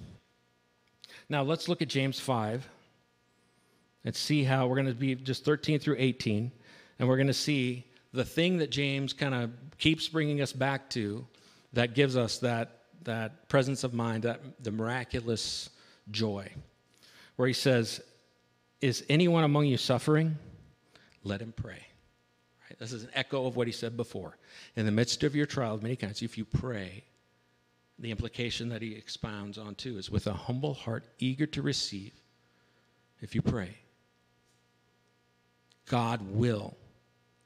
Now 1.29 1.43
let's 1.43 1.67
look 1.67 1.81
at 1.81 1.87
James 1.87 2.19
5 2.19 2.67
and 4.03 4.15
see 4.15 4.43
how 4.43 4.67
we're 4.67 4.75
going 4.75 4.87
to 4.87 4.93
be 4.93 5.15
just 5.15 5.45
13 5.45 5.79
through 5.79 5.95
18, 5.97 6.51
and 6.99 7.07
we're 7.07 7.17
going 7.17 7.27
to 7.27 7.33
see 7.33 7.85
the 8.13 8.25
thing 8.25 8.57
that 8.57 8.71
James 8.71 9.13
kind 9.13 9.33
of 9.33 9.51
keeps 9.77 10.07
bringing 10.07 10.41
us 10.41 10.53
back 10.53 10.89
to 10.91 11.25
that 11.73 11.95
gives 11.95 12.17
us 12.17 12.39
that, 12.39 12.79
that 13.03 13.47
presence 13.47 13.83
of 13.83 13.93
mind, 13.93 14.23
that 14.23 14.41
the 14.63 14.71
miraculous 14.71 15.69
joy, 16.09 16.49
where 17.35 17.47
he 17.47 17.53
says, 17.53 18.01
Is 18.81 19.03
anyone 19.09 19.43
among 19.43 19.65
you 19.65 19.77
suffering? 19.77 20.37
Let 21.23 21.41
him 21.41 21.53
pray. 21.55 21.85
Right? 22.63 22.79
This 22.79 22.91
is 22.91 23.03
an 23.03 23.11
echo 23.13 23.45
of 23.45 23.55
what 23.55 23.67
he 23.67 23.73
said 23.73 23.95
before. 23.95 24.37
In 24.75 24.85
the 24.85 24.91
midst 24.91 25.23
of 25.23 25.35
your 25.35 25.45
trial, 25.45 25.75
of 25.75 25.83
many 25.83 25.95
kinds, 25.95 26.21
if 26.21 26.37
you 26.37 26.45
pray, 26.45 27.03
the 27.99 28.11
implication 28.11 28.69
that 28.69 28.81
he 28.81 28.95
expounds 28.95 29.57
on 29.57 29.75
too 29.75 29.97
is 29.97 30.09
with 30.09 30.27
a 30.27 30.33
humble 30.33 30.73
heart, 30.73 31.05
eager 31.19 31.45
to 31.45 31.61
receive, 31.61 32.13
if 33.21 33.35
you 33.35 33.41
pray, 33.41 33.77
God 35.87 36.21
will 36.21 36.77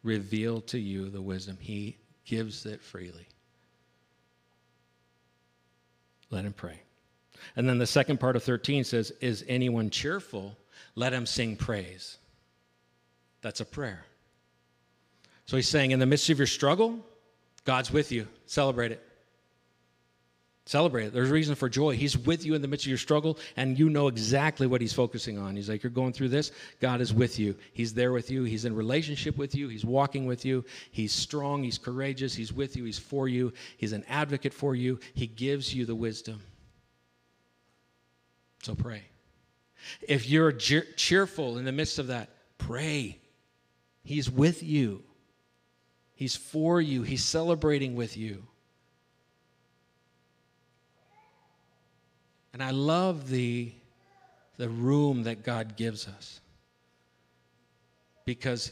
reveal 0.04 0.62
to 0.62 0.80
you 0.80 1.10
the 1.10 1.22
wisdom. 1.22 1.58
He 1.60 1.98
gives 2.26 2.66
it 2.66 2.82
freely. 2.82 3.28
Let 6.30 6.46
him 6.46 6.54
pray. 6.54 6.80
And 7.56 7.68
then 7.68 7.78
the 7.78 7.88
second 7.88 8.20
part 8.20 8.36
of 8.36 8.44
13 8.44 8.84
says, 8.84 9.12
Is 9.22 9.44
anyone 9.48 9.90
cheerful? 9.90 10.58
Let 10.96 11.14
him 11.14 11.26
sing 11.26 11.56
praise. 11.56 12.18
That's 13.42 13.62
a 13.62 13.66
prayer. 13.66 14.06
So 15.46 15.56
he's 15.56 15.68
saying, 15.68 15.92
In 15.92 16.00
the 16.00 16.06
midst 16.06 16.30
of 16.30 16.40
your 16.40 16.48
struggle, 16.48 17.00
God's 17.64 17.92
with 17.92 18.12
you. 18.12 18.28
Celebrate 18.46 18.92
it. 18.92 19.05
Celebrate 20.68 21.06
it. 21.06 21.14
There's 21.14 21.30
a 21.30 21.34
reason 21.34 21.54
for 21.54 21.70
joy. 21.70 21.96
He's 21.96 22.18
with 22.18 22.44
you 22.44 22.56
in 22.56 22.62
the 22.64 22.68
midst 22.68 22.86
of 22.86 22.90
your 22.90 22.98
struggle, 22.98 23.38
and 23.56 23.78
you 23.78 23.88
know 23.88 24.08
exactly 24.08 24.66
what 24.66 24.82
He's 24.82 24.94
focusing 24.94 25.38
on. 25.38 25.56
He's 25.56 25.70
like, 25.70 25.84
You're 25.84 25.92
going 25.92 26.12
through 26.12 26.30
this. 26.30 26.52
God 26.82 27.02
is 27.02 27.14
with 27.14 27.38
you. 27.38 27.56
He's 27.74 27.94
there 27.94 28.12
with 28.12 28.32
you. 28.32 28.44
He's 28.44 28.66
in 28.66 28.76
relationship 28.76 29.38
with 29.38 29.54
you. 29.54 29.68
He's 29.68 29.86
walking 29.86 30.26
with 30.26 30.44
you. 30.44 30.66
He's 30.92 31.14
strong. 31.14 31.64
He's 31.64 31.78
courageous. 31.78 32.34
He's 32.34 32.52
with 32.52 32.76
you. 32.76 32.84
He's 32.84 32.98
for 32.98 33.28
you. 33.28 33.54
He's 33.78 33.94
an 33.94 34.04
advocate 34.10 34.54
for 34.54 34.74
you. 34.74 35.00
He 35.14 35.28
gives 35.28 35.74
you 35.74 35.86
the 35.86 35.96
wisdom. 35.96 36.42
So 38.64 38.74
pray. 38.74 39.04
If 40.08 40.28
you're 40.28 40.52
cheerful 40.52 41.60
in 41.60 41.66
the 41.66 41.72
midst 41.72 42.00
of 42.00 42.08
that, 42.08 42.30
pray. 42.58 43.20
He's 44.04 44.30
with 44.30 44.64
you, 44.64 45.04
He's 46.16 46.36
for 46.36 46.82
you, 46.82 47.04
He's 47.04 47.24
celebrating 47.24 47.96
with 47.96 48.18
you. 48.18 48.48
And 52.56 52.64
I 52.64 52.72
love 52.72 53.28
the, 53.28 53.74
the 54.56 54.70
room 54.70 55.24
that 55.24 55.44
God 55.44 55.76
gives 55.76 56.08
us. 56.08 56.40
Because 58.24 58.72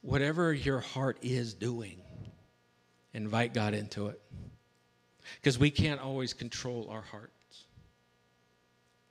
whatever 0.00 0.52
your 0.52 0.80
heart 0.80 1.16
is 1.22 1.54
doing, 1.54 2.00
invite 3.14 3.54
God 3.54 3.74
into 3.74 4.08
it. 4.08 4.20
Because 5.36 5.56
we 5.56 5.70
can't 5.70 6.00
always 6.00 6.34
control 6.34 6.88
our 6.90 7.00
hearts. 7.00 7.66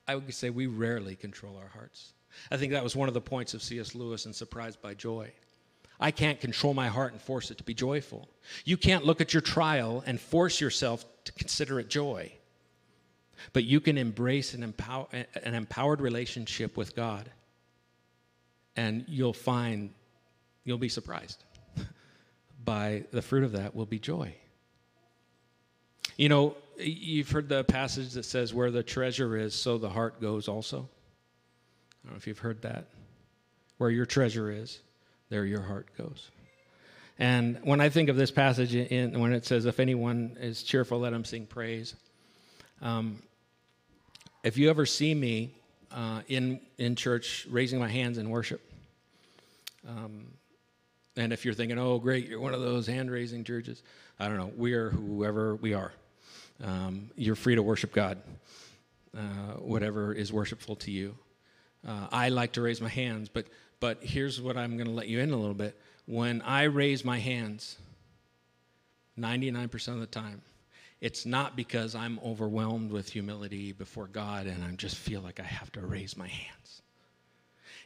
I 0.10 0.16
would 0.16 0.34
say 0.34 0.50
we 0.50 0.68
rarely 0.68 1.16
control 1.16 1.56
our 1.56 1.70
hearts. 1.70 2.12
I 2.52 2.58
think 2.58 2.74
that 2.74 2.84
was 2.84 2.98
one 2.98 3.08
of 3.08 3.14
the 3.14 3.22
points 3.22 3.54
of 3.54 3.64
C.S. 3.64 3.96
Lewis 3.96 4.26
in 4.26 4.34
Surprised 4.34 4.82
by 4.82 4.94
Joy. 4.94 5.32
I 6.02 6.12
can't 6.12 6.42
control 6.42 6.74
my 6.74 6.90
heart 6.90 7.14
and 7.14 7.22
force 7.22 7.50
it 7.50 7.60
to 7.60 7.64
be 7.64 7.74
joyful. 7.74 8.28
You 8.66 8.76
can't 8.76 9.06
look 9.06 9.22
at 9.22 9.34
your 9.34 9.40
trial 9.40 10.04
and 10.06 10.20
force 10.20 10.60
yourself 10.60 11.06
to 11.24 11.32
consider 11.32 11.80
it 11.80 11.90
joy. 11.90 12.34
But 13.54 13.64
you 13.64 13.80
can 13.80 13.98
embrace 13.98 14.54
an, 14.54 14.64
empower, 14.64 15.08
an 15.12 15.54
empowered 15.54 16.02
relationship 16.02 16.78
with 16.78 16.96
God, 16.96 17.30
and 18.76 19.06
you'll 19.08 19.34
find, 19.34 19.92
you'll 20.64 20.78
be 20.78 20.90
surprised 20.90 21.44
by 22.64 23.06
the 23.12 23.22
fruit 23.22 23.44
of 23.44 23.54
that 23.54 23.76
will 23.76 23.86
be 23.86 24.00
joy. 24.00 24.36
You 26.18 26.30
know, 26.30 26.56
you've 26.78 27.30
heard 27.30 27.50
the 27.50 27.64
passage 27.64 28.14
that 28.14 28.24
says, 28.24 28.54
Where 28.54 28.72
the 28.72 28.84
treasure 28.84 29.38
is, 29.38 29.54
so 29.54 29.78
the 29.78 29.90
heart 29.90 30.22
goes 30.22 30.48
also. 30.48 30.78
I 30.80 32.08
don't 32.08 32.14
know 32.14 32.18
if 32.18 32.28
you've 32.28 32.40
heard 32.40 32.62
that. 32.62 32.86
Where 33.78 33.90
your 33.90 34.06
treasure 34.06 34.50
is, 34.50 34.80
there 35.30 35.46
your 35.46 35.62
heart 35.62 35.88
goes. 35.98 36.30
And 37.18 37.60
when 37.64 37.82
I 37.82 37.90
think 37.90 38.10
of 38.10 38.18
this 38.18 38.32
passage, 38.32 38.76
in, 38.76 39.20
when 39.20 39.34
it 39.34 39.46
says, 39.46 39.66
If 39.66 39.80
anyone 39.80 40.38
is 40.40 40.64
cheerful, 40.64 41.00
let 41.00 41.14
him 41.14 41.26
sing 41.26 41.46
praise, 41.46 41.96
um, 42.82 43.22
if 44.46 44.60
you 44.60 44.70
ever 44.70 44.86
see 44.86 45.16
me 45.16 45.52
uh, 45.92 46.22
in, 46.28 46.62
in 46.78 46.96
church 46.96 47.48
raising 47.50 47.80
my 47.80 47.90
hands 47.90 48.20
in 48.20 48.30
worship, 48.30 48.62
um, 49.90 50.28
and 51.18 51.34
if 51.34 51.44
you're 51.44 51.56
thinking, 51.56 51.80
oh, 51.80 51.98
great, 51.98 52.28
you're 52.28 52.40
one 52.40 52.54
of 52.54 52.62
those 52.62 52.86
hand 52.86 53.10
raising 53.10 53.44
churches, 53.44 53.82
I 54.20 54.28
don't 54.28 54.38
know, 54.38 54.52
we 54.56 54.74
are 54.74 54.92
whoever 54.92 55.56
we 55.56 55.74
are. 55.74 55.94
Um, 56.64 57.10
you're 57.16 57.36
free 57.36 57.56
to 57.56 57.64
worship 57.64 57.92
God, 57.92 58.20
uh, 59.18 59.58
whatever 59.58 60.14
is 60.14 60.32
worshipful 60.32 60.76
to 60.78 60.92
you. 60.92 61.18
Uh, 61.86 62.08
I 62.12 62.30
like 62.30 62.52
to 62.54 62.62
raise 62.62 62.80
my 62.80 62.90
hands, 62.90 63.30
but, 63.30 63.48
but 63.80 64.04
here's 64.04 64.40
what 64.40 64.58
I'm 64.58 64.78
going 64.78 64.88
to 64.88 64.94
let 64.94 65.08
you 65.08 65.22
in 65.22 65.32
a 65.32 65.38
little 65.38 65.56
bit. 65.56 65.76
When 66.06 66.44
I 66.44 66.64
raise 66.64 67.04
my 67.04 67.18
hands, 67.18 67.78
99% 69.18 69.88
of 69.88 70.02
the 70.02 70.06
time, 70.06 70.44
it's 71.06 71.24
not 71.24 71.56
because 71.56 71.94
I'm 71.94 72.20
overwhelmed 72.26 72.92
with 72.92 73.12
humility 73.12 73.74
before 73.74 74.08
God 74.08 74.48
and 74.48 74.64
I 74.64 74.72
just 74.72 74.96
feel 74.96 75.22
like 75.22 75.40
I 75.40 75.44
have 75.44 75.72
to 75.74 75.82
raise 75.82 76.18
my 76.18 76.28
hands. 76.28 76.82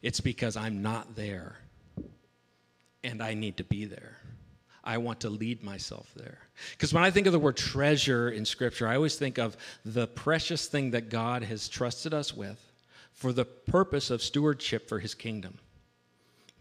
It's 0.01 0.21
because 0.21 0.55
I'm 0.55 0.82
not 0.82 1.17
there 1.17 1.58
and 3.03 3.21
I 3.21 3.34
need 3.34 3.58
to 3.58 3.65
be 3.65 3.84
there. 3.84 4.19
I 4.86 4.99
want 4.99 5.19
to 5.19 5.29
lead 5.29 5.62
myself 5.62 6.10
there. 6.15 6.38
Because 6.71 6.93
when 6.93 7.03
I 7.03 7.12
think 7.12 7.27
of 7.27 7.34
the 7.34 7.39
word 7.39 7.58
treasure 7.58 8.29
in 8.29 8.45
Scripture, 8.45 8.88
I 8.88 8.95
always 8.95 9.17
think 9.17 9.38
of 9.38 9.58
the 9.84 10.08
precious 10.08 10.67
thing 10.67 10.91
that 10.91 11.10
God 11.10 11.43
has 11.43 11.67
trusted 11.67 12.13
us 12.13 12.34
with 12.34 12.71
for 13.12 13.34
the 13.34 13.43
purpose 13.43 14.12
of 14.12 14.21
stewardship 14.21 14.88
for 14.88 14.99
His 14.99 15.13
kingdom. 15.13 15.58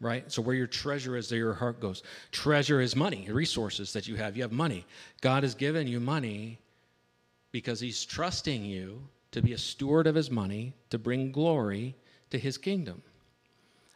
Right? 0.00 0.30
So 0.30 0.42
where 0.42 0.54
your 0.54 0.66
treasure 0.66 1.16
is, 1.16 1.28
there 1.28 1.38
your 1.38 1.54
heart 1.54 1.80
goes. 1.80 2.02
Treasure 2.32 2.80
is 2.80 2.94
money, 2.94 3.28
resources 3.30 3.92
that 3.92 4.06
you 4.06 4.16
have. 4.16 4.36
You 4.36 4.42
have 4.42 4.52
money. 4.52 4.84
God 5.20 5.42
has 5.42 5.54
given 5.54 5.86
you 5.86 6.00
money 6.00 6.58
because 7.52 7.80
He's 7.80 8.04
trusting 8.04 8.64
you 8.64 9.02
to 9.32 9.42
be 9.42 9.52
a 9.52 9.58
steward 9.58 10.06
of 10.06 10.14
His 10.14 10.30
money 10.30 10.74
to 10.90 10.98
bring 10.98 11.32
glory 11.32 11.96
to 12.30 12.38
His 12.38 12.58
kingdom. 12.58 13.02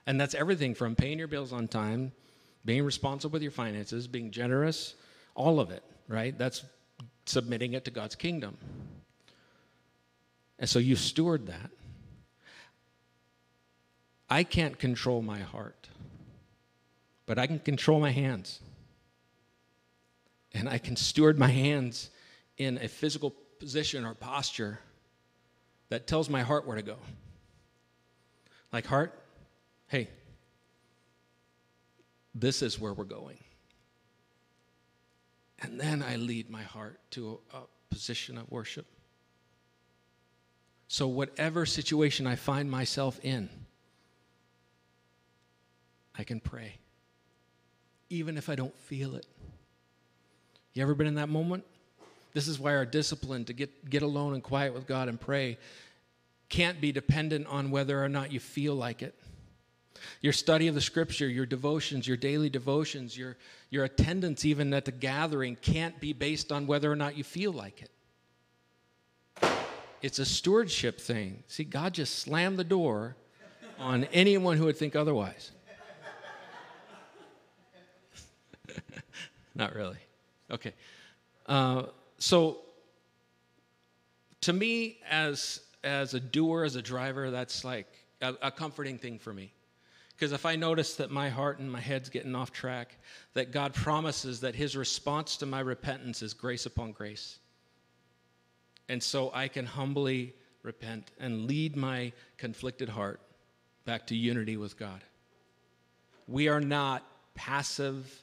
And 0.06 0.20
that's 0.20 0.34
everything 0.34 0.74
from 0.74 0.96
paying 0.96 1.18
your 1.18 1.28
bills 1.28 1.52
on 1.52 1.68
time, 1.68 2.12
being 2.64 2.84
responsible 2.84 3.34
with 3.34 3.42
your 3.42 3.52
finances, 3.52 4.08
being 4.08 4.30
generous, 4.30 4.94
all 5.34 5.60
of 5.60 5.70
it, 5.70 5.82
right? 6.08 6.36
That's 6.36 6.64
submitting 7.24 7.74
it 7.74 7.84
to 7.84 7.90
God's 7.90 8.14
kingdom. 8.16 8.56
And 10.58 10.68
so 10.68 10.78
you 10.78 10.96
steward 10.96 11.46
that. 11.46 11.70
I 14.28 14.44
can't 14.44 14.78
control 14.78 15.22
my 15.22 15.40
heart, 15.40 15.81
but 17.26 17.38
I 17.38 17.46
can 17.46 17.58
control 17.58 18.00
my 18.00 18.10
hands. 18.10 18.60
And 20.54 20.68
I 20.68 20.78
can 20.78 20.96
steward 20.96 21.38
my 21.38 21.48
hands 21.48 22.10
in 22.58 22.78
a 22.78 22.88
physical 22.88 23.34
position 23.58 24.04
or 24.04 24.14
posture 24.14 24.78
that 25.88 26.06
tells 26.06 26.28
my 26.28 26.42
heart 26.42 26.66
where 26.66 26.76
to 26.76 26.82
go. 26.82 26.96
Like, 28.72 28.86
heart, 28.86 29.18
hey, 29.88 30.08
this 32.34 32.62
is 32.62 32.80
where 32.80 32.92
we're 32.92 33.04
going. 33.04 33.38
And 35.60 35.78
then 35.78 36.02
I 36.02 36.16
lead 36.16 36.50
my 36.50 36.62
heart 36.62 36.98
to 37.12 37.40
a, 37.52 37.58
position 37.90 38.38
of 38.38 38.50
worship. 38.50 38.86
So, 40.88 41.06
whatever 41.06 41.66
situation 41.66 42.26
I 42.26 42.36
find 42.36 42.70
myself 42.70 43.20
in, 43.22 43.50
I 46.16 46.24
can 46.24 46.40
pray, 46.40 46.78
even 48.12 48.36
if 48.36 48.48
I 48.48 48.54
don't 48.54 48.76
feel 48.76 49.14
it. 49.16 49.26
You 50.74 50.82
ever 50.82 50.94
been 50.94 51.06
in 51.06 51.14
that 51.14 51.30
moment? 51.30 51.64
This 52.34 52.46
is 52.46 52.58
why 52.58 52.74
our 52.76 52.84
discipline 52.84 53.44
to 53.46 53.52
get, 53.52 53.88
get 53.88 54.02
alone 54.02 54.34
and 54.34 54.42
quiet 54.42 54.74
with 54.74 54.86
God 54.86 55.08
and 55.08 55.20
pray 55.20 55.58
can't 56.48 56.80
be 56.80 56.92
dependent 56.92 57.46
on 57.46 57.70
whether 57.70 58.02
or 58.02 58.10
not 58.10 58.30
you 58.30 58.38
feel 58.38 58.74
like 58.74 59.00
it. 59.02 59.14
Your 60.20 60.34
study 60.34 60.68
of 60.68 60.74
the 60.74 60.80
scripture, 60.80 61.26
your 61.26 61.46
devotions, 61.46 62.06
your 62.06 62.16
daily 62.18 62.50
devotions, 62.50 63.16
your, 63.16 63.38
your 63.70 63.84
attendance 63.84 64.44
even 64.44 64.74
at 64.74 64.84
the 64.84 64.92
gathering 64.92 65.56
can't 65.56 65.98
be 65.98 66.12
based 66.12 66.52
on 66.52 66.66
whether 66.66 66.92
or 66.92 66.96
not 66.96 67.16
you 67.16 67.24
feel 67.24 67.52
like 67.52 67.82
it. 67.82 67.90
It's 70.02 70.18
a 70.18 70.26
stewardship 70.26 71.00
thing. 71.00 71.44
See, 71.46 71.64
God 71.64 71.94
just 71.94 72.18
slammed 72.18 72.58
the 72.58 72.64
door 72.64 73.16
on 73.78 74.04
anyone 74.12 74.58
who 74.58 74.64
would 74.66 74.76
think 74.76 74.94
otherwise. 74.94 75.52
Not 79.54 79.74
really. 79.74 79.98
Okay. 80.50 80.72
Uh, 81.46 81.84
so, 82.18 82.58
to 84.42 84.52
me, 84.52 84.98
as 85.08 85.60
as 85.84 86.14
a 86.14 86.20
doer, 86.20 86.64
as 86.64 86.76
a 86.76 86.82
driver, 86.82 87.30
that's 87.30 87.64
like 87.64 87.88
a, 88.20 88.34
a 88.42 88.50
comforting 88.50 88.98
thing 88.98 89.18
for 89.18 89.32
me. 89.32 89.52
Because 90.14 90.32
if 90.32 90.46
I 90.46 90.54
notice 90.54 90.94
that 90.96 91.10
my 91.10 91.28
heart 91.28 91.58
and 91.58 91.70
my 91.70 91.80
head's 91.80 92.08
getting 92.08 92.36
off 92.36 92.52
track, 92.52 92.96
that 93.34 93.50
God 93.50 93.74
promises 93.74 94.40
that 94.40 94.54
His 94.54 94.76
response 94.76 95.36
to 95.38 95.46
my 95.46 95.60
repentance 95.60 96.22
is 96.22 96.32
grace 96.32 96.66
upon 96.66 96.92
grace. 96.92 97.38
And 98.88 99.02
so 99.02 99.30
I 99.34 99.48
can 99.48 99.66
humbly 99.66 100.34
repent 100.62 101.10
and 101.18 101.46
lead 101.46 101.76
my 101.76 102.12
conflicted 102.36 102.88
heart 102.88 103.20
back 103.84 104.06
to 104.08 104.14
unity 104.14 104.56
with 104.56 104.78
God. 104.78 105.02
We 106.28 106.48
are 106.48 106.60
not 106.60 107.04
passive 107.34 108.21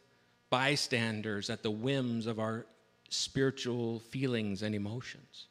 bystanders 0.49 1.49
at 1.49 1.63
the 1.63 1.71
whims 1.71 2.27
of 2.27 2.39
our 2.39 2.65
spiritual 3.09 3.99
feelings 3.99 4.61
and 4.61 4.75
emotions. 4.75 5.47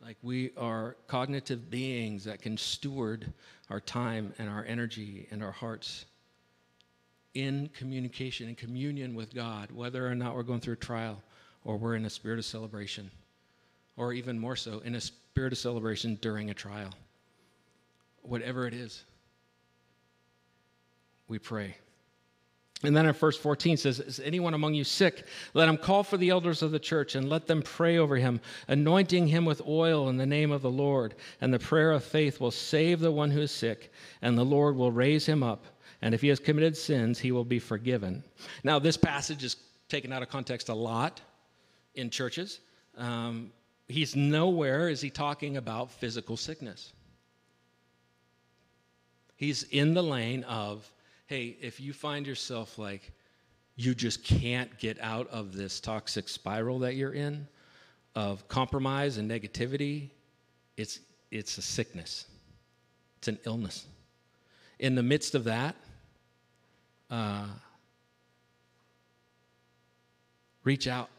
Like 0.00 0.16
we 0.22 0.50
are 0.56 0.96
cognitive 1.06 1.70
beings 1.70 2.24
that 2.24 2.42
can 2.42 2.56
steward 2.56 3.32
our 3.70 3.80
time 3.80 4.32
and 4.38 4.48
our 4.48 4.64
energy 4.64 5.26
and 5.30 5.42
our 5.42 5.52
hearts 5.52 6.04
in 7.34 7.68
communication, 7.74 8.48
in 8.48 8.54
communion 8.54 9.14
with 9.14 9.34
God, 9.34 9.70
whether 9.70 10.06
or 10.06 10.14
not 10.14 10.34
we're 10.34 10.42
going 10.42 10.60
through 10.60 10.74
a 10.74 10.76
trial 10.76 11.22
or 11.64 11.76
we're 11.76 11.96
in 11.96 12.04
a 12.04 12.10
spirit 12.10 12.38
of 12.38 12.44
celebration, 12.44 13.10
or 13.96 14.12
even 14.12 14.38
more 14.38 14.54
so, 14.54 14.78
in 14.80 14.94
a 14.94 15.00
spirit 15.00 15.52
of 15.52 15.58
celebration 15.58 16.16
during 16.22 16.48
a 16.50 16.54
trial. 16.54 16.90
Whatever 18.22 18.66
it 18.66 18.74
is, 18.74 19.04
we 21.26 21.40
pray. 21.40 21.76
And 22.82 22.94
then 22.94 23.06
in 23.06 23.12
verse 23.14 23.38
14 23.38 23.78
says, 23.78 24.00
Is 24.00 24.20
anyone 24.20 24.52
among 24.52 24.74
you 24.74 24.84
sick? 24.84 25.24
Let 25.54 25.68
him 25.68 25.78
call 25.78 26.02
for 26.02 26.18
the 26.18 26.28
elders 26.28 26.62
of 26.62 26.72
the 26.72 26.78
church 26.78 27.14
and 27.14 27.28
let 27.28 27.46
them 27.46 27.62
pray 27.62 27.96
over 27.96 28.16
him, 28.16 28.40
anointing 28.68 29.28
him 29.28 29.46
with 29.46 29.66
oil 29.66 30.10
in 30.10 30.18
the 30.18 30.26
name 30.26 30.52
of 30.52 30.60
the 30.60 30.70
Lord. 30.70 31.14
And 31.40 31.52
the 31.52 31.58
prayer 31.58 31.92
of 31.92 32.04
faith 32.04 32.38
will 32.38 32.50
save 32.50 33.00
the 33.00 33.10
one 33.10 33.30
who 33.30 33.40
is 33.40 33.50
sick, 33.50 33.92
and 34.20 34.36
the 34.36 34.44
Lord 34.44 34.76
will 34.76 34.92
raise 34.92 35.24
him 35.24 35.42
up. 35.42 35.64
And 36.02 36.14
if 36.14 36.20
he 36.20 36.28
has 36.28 36.38
committed 36.38 36.76
sins, 36.76 37.18
he 37.18 37.32
will 37.32 37.44
be 37.44 37.58
forgiven. 37.58 38.22
Now, 38.62 38.78
this 38.78 38.98
passage 38.98 39.42
is 39.42 39.56
taken 39.88 40.12
out 40.12 40.22
of 40.22 40.28
context 40.28 40.68
a 40.68 40.74
lot 40.74 41.22
in 41.94 42.10
churches. 42.10 42.60
Um, 42.98 43.52
he's 43.88 44.14
nowhere 44.14 44.90
is 44.90 45.00
he 45.00 45.08
talking 45.08 45.56
about 45.56 45.90
physical 45.90 46.36
sickness. 46.36 46.92
He's 49.36 49.62
in 49.64 49.94
the 49.94 50.02
lane 50.02 50.44
of 50.44 50.90
hey, 51.26 51.56
if 51.60 51.80
you 51.80 51.92
find 51.92 52.26
yourself 52.26 52.78
like 52.78 53.12
you 53.74 53.94
just 53.94 54.24
can't 54.24 54.78
get 54.78 54.98
out 55.00 55.28
of 55.28 55.54
this 55.54 55.80
toxic 55.80 56.28
spiral 56.28 56.78
that 56.78 56.94
you're 56.94 57.12
in 57.12 57.46
of 58.14 58.46
compromise 58.48 59.18
and 59.18 59.30
negativity, 59.30 60.10
it's, 60.76 61.00
it's 61.30 61.58
a 61.58 61.62
sickness, 61.62 62.26
it's 63.18 63.28
an 63.28 63.38
illness. 63.44 63.86
In 64.78 64.94
the 64.94 65.02
midst 65.02 65.34
of 65.34 65.44
that, 65.44 65.74
uh, 67.10 67.46
reach 70.64 70.86
out 70.86 71.10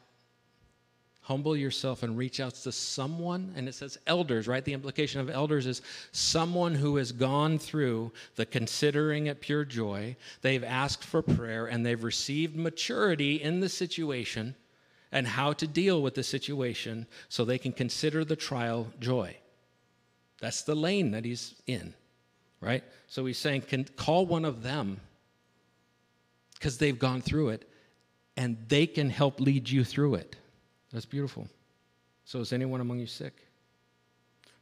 humble 1.27 1.57
yourself 1.57 2.03
and 2.03 2.17
reach 2.17 2.39
out 2.39 2.55
to 2.55 2.71
someone. 2.71 3.51
And 3.57 3.67
it 3.67 3.75
says 3.75 3.97
elders, 4.07 4.47
right? 4.47 4.63
The 4.63 4.71
implication 4.71 5.19
of 5.19 5.29
elders 5.29 5.67
is 5.67 5.81
someone 6.13 6.73
who 6.73 6.95
has 6.95 7.11
gone 7.11 7.59
through 7.59 8.13
the 8.37 8.45
considering 8.45 9.27
it 9.27 9.41
pure 9.41 9.65
joy. 9.65 10.15
They've 10.41 10.63
asked 10.63 11.03
for 11.03 11.21
prayer 11.21 11.65
and 11.65 11.85
they've 11.85 12.01
received 12.01 12.55
maturity 12.55 13.41
in 13.41 13.59
the 13.59 13.67
situation 13.67 14.55
and 15.11 15.27
how 15.27 15.51
to 15.51 15.67
deal 15.67 16.01
with 16.01 16.15
the 16.15 16.23
situation 16.23 17.05
so 17.27 17.43
they 17.43 17.57
can 17.57 17.73
consider 17.73 18.23
the 18.23 18.37
trial 18.37 18.87
joy. 19.01 19.35
That's 20.39 20.61
the 20.61 20.75
lane 20.75 21.11
that 21.11 21.25
he's 21.25 21.55
in, 21.65 21.93
right? 22.61 22.85
So 23.07 23.25
he's 23.25 23.37
saying, 23.37 23.63
can 23.63 23.83
call 23.83 24.25
one 24.25 24.45
of 24.45 24.63
them 24.63 25.01
because 26.53 26.77
they've 26.77 26.97
gone 26.97 27.21
through 27.21 27.49
it 27.49 27.69
and 28.37 28.57
they 28.69 28.87
can 28.87 29.09
help 29.09 29.41
lead 29.41 29.69
you 29.69 29.83
through 29.83 30.15
it. 30.15 30.37
That's 30.91 31.06
beautiful. 31.06 31.47
So, 32.26 32.39
is 32.39 32.54
anyone 32.54 32.82
among 32.82 33.00
you 33.00 33.08
sick? 33.08 33.47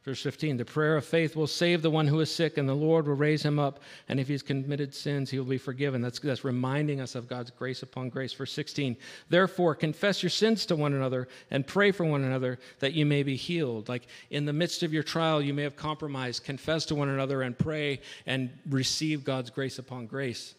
Verse 0.06 0.22
15 0.22 0.56
The 0.56 0.64
prayer 0.64 0.96
of 0.96 1.04
faith 1.04 1.34
will 1.34 1.48
save 1.48 1.82
the 1.82 1.90
one 1.90 2.06
who 2.06 2.20
is 2.20 2.32
sick, 2.32 2.58
and 2.58 2.68
the 2.68 2.74
Lord 2.74 3.08
will 3.08 3.16
raise 3.16 3.42
him 3.42 3.58
up. 3.58 3.80
And 4.08 4.20
if 4.20 4.28
he's 4.28 4.42
committed 4.42 4.94
sins, 4.94 5.30
he 5.30 5.38
will 5.38 5.46
be 5.46 5.58
forgiven. 5.58 6.00
That's, 6.00 6.20
that's 6.20 6.44
reminding 6.44 7.00
us 7.00 7.16
of 7.16 7.28
God's 7.28 7.50
grace 7.50 7.82
upon 7.82 8.08
grace. 8.08 8.32
Verse 8.32 8.52
16 8.52 8.96
Therefore, 9.28 9.74
confess 9.74 10.22
your 10.22 10.30
sins 10.30 10.64
to 10.66 10.76
one 10.76 10.94
another 10.94 11.26
and 11.50 11.66
pray 11.66 11.90
for 11.90 12.04
one 12.04 12.22
another 12.22 12.60
that 12.78 12.92
you 12.92 13.04
may 13.04 13.24
be 13.24 13.34
healed. 13.34 13.88
Like 13.88 14.06
in 14.30 14.44
the 14.44 14.52
midst 14.52 14.84
of 14.84 14.92
your 14.92 15.02
trial, 15.02 15.42
you 15.42 15.52
may 15.52 15.64
have 15.64 15.76
compromised. 15.76 16.44
Confess 16.44 16.86
to 16.86 16.94
one 16.94 17.08
another 17.08 17.42
and 17.42 17.58
pray 17.58 18.00
and 18.26 18.50
receive 18.70 19.24
God's 19.24 19.50
grace 19.50 19.80
upon 19.80 20.06
grace. 20.06 20.54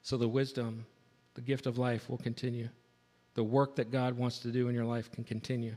So 0.00 0.16
the 0.16 0.28
wisdom, 0.28 0.86
the 1.34 1.42
gift 1.42 1.66
of 1.66 1.76
life 1.76 2.08
will 2.08 2.16
continue 2.16 2.70
the 3.38 3.44
work 3.44 3.76
that 3.76 3.92
God 3.92 4.18
wants 4.18 4.40
to 4.40 4.50
do 4.50 4.66
in 4.66 4.74
your 4.74 4.84
life 4.84 5.12
can 5.12 5.22
continue. 5.22 5.76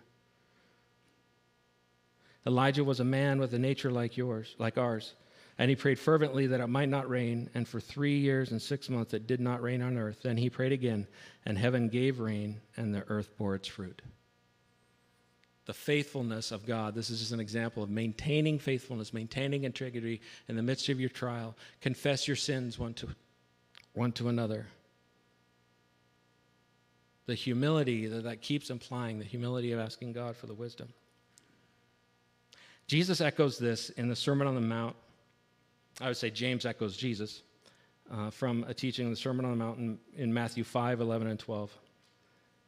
Elijah 2.48 2.84
was 2.84 3.00
a 3.00 3.06
man 3.06 3.40
with 3.40 3.54
a 3.54 3.60
nature 3.60 3.92
like 3.92 4.18
yours, 4.18 4.56
like 4.58 4.80
ours, 4.80 5.14
and 5.60 5.70
he 5.70 5.76
prayed 5.76 6.00
fervently 6.00 6.48
that 6.48 6.60
it 6.60 6.66
might 6.66 6.90
not 6.90 7.08
rain, 7.08 7.52
and 7.54 7.68
for 7.68 7.80
3 7.80 8.18
years 8.18 8.50
and 8.50 8.60
6 8.60 8.90
months 8.90 9.14
it 9.14 9.28
did 9.28 9.40
not 9.40 9.62
rain 9.62 9.84
on 9.84 9.96
earth. 9.96 10.24
Then 10.24 10.38
he 10.38 10.50
prayed 10.50 10.72
again, 10.72 11.06
and 11.46 11.56
heaven 11.56 11.88
gave 11.88 12.20
rain, 12.20 12.60
and 12.78 12.96
the 12.96 13.08
earth 13.10 13.38
bore 13.38 13.54
its 13.54 13.68
fruit. 13.68 14.02
The 15.66 15.74
faithfulness 15.76 16.52
of 16.52 16.66
God. 16.66 16.96
This 16.96 17.12
is 17.12 17.20
just 17.20 17.32
an 17.32 17.40
example 17.40 17.84
of 17.84 17.92
maintaining 17.92 18.58
faithfulness, 18.58 19.14
maintaining 19.14 19.66
integrity 19.66 20.22
in 20.48 20.56
the 20.56 20.64
midst 20.64 20.90
of 20.90 21.00
your 21.00 21.10
trial. 21.10 21.56
Confess 21.80 22.28
your 22.28 22.38
sins 22.38 22.80
one 22.80 22.96
to, 22.96 23.10
one 23.94 24.14
to 24.14 24.30
another 24.30 24.66
the 27.26 27.36
humility 27.36 28.08
that, 28.08 28.24
that 28.24 28.42
keeps 28.42 28.70
implying, 28.70 29.20
the 29.20 29.26
humility 29.26 29.72
of 29.72 29.80
asking 29.80 30.14
God 30.14 30.36
for 30.36 30.48
the 30.48 30.54
wisdom. 30.54 30.90
Jesus 32.88 33.22
echoes 33.22 33.58
this 33.58 33.90
in 33.92 34.10
the 34.10 34.16
Sermon 34.16 34.48
on 34.48 34.56
the 34.56 34.62
Mount. 34.62 34.96
I 36.02 36.08
would 36.08 36.18
say 36.18 36.30
James 36.30 36.66
echoes 36.66 36.98
Jesus. 36.98 37.44
uh, 38.12 38.30
from 38.30 38.66
a 38.68 38.74
teaching 38.74 39.06
in 39.06 39.12
the 39.12 39.18
Sermon 39.18 39.46
on 39.46 39.52
the 39.52 39.58
Mountain 39.58 40.00
in 40.18 40.34
Matthew 40.34 40.64
5 40.64 41.00
11 41.02 41.28
and 41.28 41.40
12. 41.40 41.72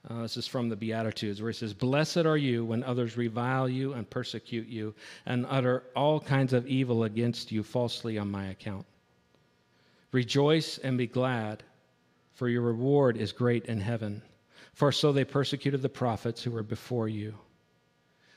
Uh, 0.09 0.21
this 0.21 0.35
is 0.35 0.47
from 0.47 0.67
the 0.67 0.75
Beatitudes, 0.75 1.41
where 1.41 1.51
he 1.51 1.57
says, 1.57 1.73
Blessed 1.73 2.25
are 2.25 2.37
you 2.37 2.65
when 2.65 2.83
others 2.83 3.15
revile 3.15 3.69
you 3.69 3.93
and 3.93 4.09
persecute 4.09 4.67
you 4.67 4.93
and 5.25 5.45
utter 5.49 5.83
all 5.95 6.19
kinds 6.19 6.51
of 6.51 6.67
evil 6.67 7.05
against 7.05 7.51
you 7.51 7.63
falsely 7.63 8.17
on 8.17 8.29
my 8.29 8.47
account. 8.47 8.85
Rejoice 10.11 10.77
and 10.77 10.97
be 10.97 11.07
glad, 11.07 11.63
for 12.33 12.49
your 12.49 12.61
reward 12.61 13.15
is 13.15 13.31
great 13.31 13.65
in 13.65 13.79
heaven. 13.79 14.21
For 14.73 14.91
so 14.91 15.11
they 15.11 15.23
persecuted 15.23 15.81
the 15.81 15.89
prophets 15.89 16.41
who 16.43 16.51
were 16.51 16.63
before 16.63 17.07
you. 17.07 17.35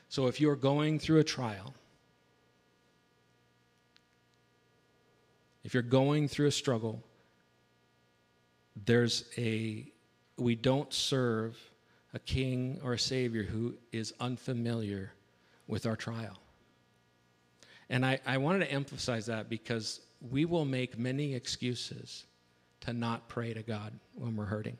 So 0.09 0.27
if 0.27 0.39
you're 0.39 0.55
going 0.55 0.99
through 0.99 1.19
a 1.19 1.23
trial, 1.23 1.73
if 5.63 5.73
you're 5.73 5.83
going 5.83 6.27
through 6.27 6.47
a 6.47 6.51
struggle, 6.51 7.03
there's 8.85 9.25
a 9.37 9.91
we 10.37 10.55
don't 10.55 10.93
serve 10.93 11.57
a 12.13 12.19
king 12.19 12.79
or 12.83 12.93
a 12.93 12.99
savior 12.99 13.43
who 13.43 13.75
is 13.91 14.13
unfamiliar 14.19 15.11
with 15.67 15.85
our 15.85 15.95
trial. 15.95 16.37
And 17.89 18.05
I, 18.05 18.19
I 18.25 18.37
wanted 18.37 18.59
to 18.59 18.71
emphasize 18.71 19.25
that 19.25 19.49
because 19.49 20.01
we 20.31 20.45
will 20.45 20.65
make 20.65 20.97
many 20.97 21.33
excuses 21.33 22.25
to 22.81 22.93
not 22.93 23.27
pray 23.27 23.53
to 23.53 23.63
God 23.63 23.93
when 24.15 24.35
we're 24.35 24.45
hurting. 24.45 24.77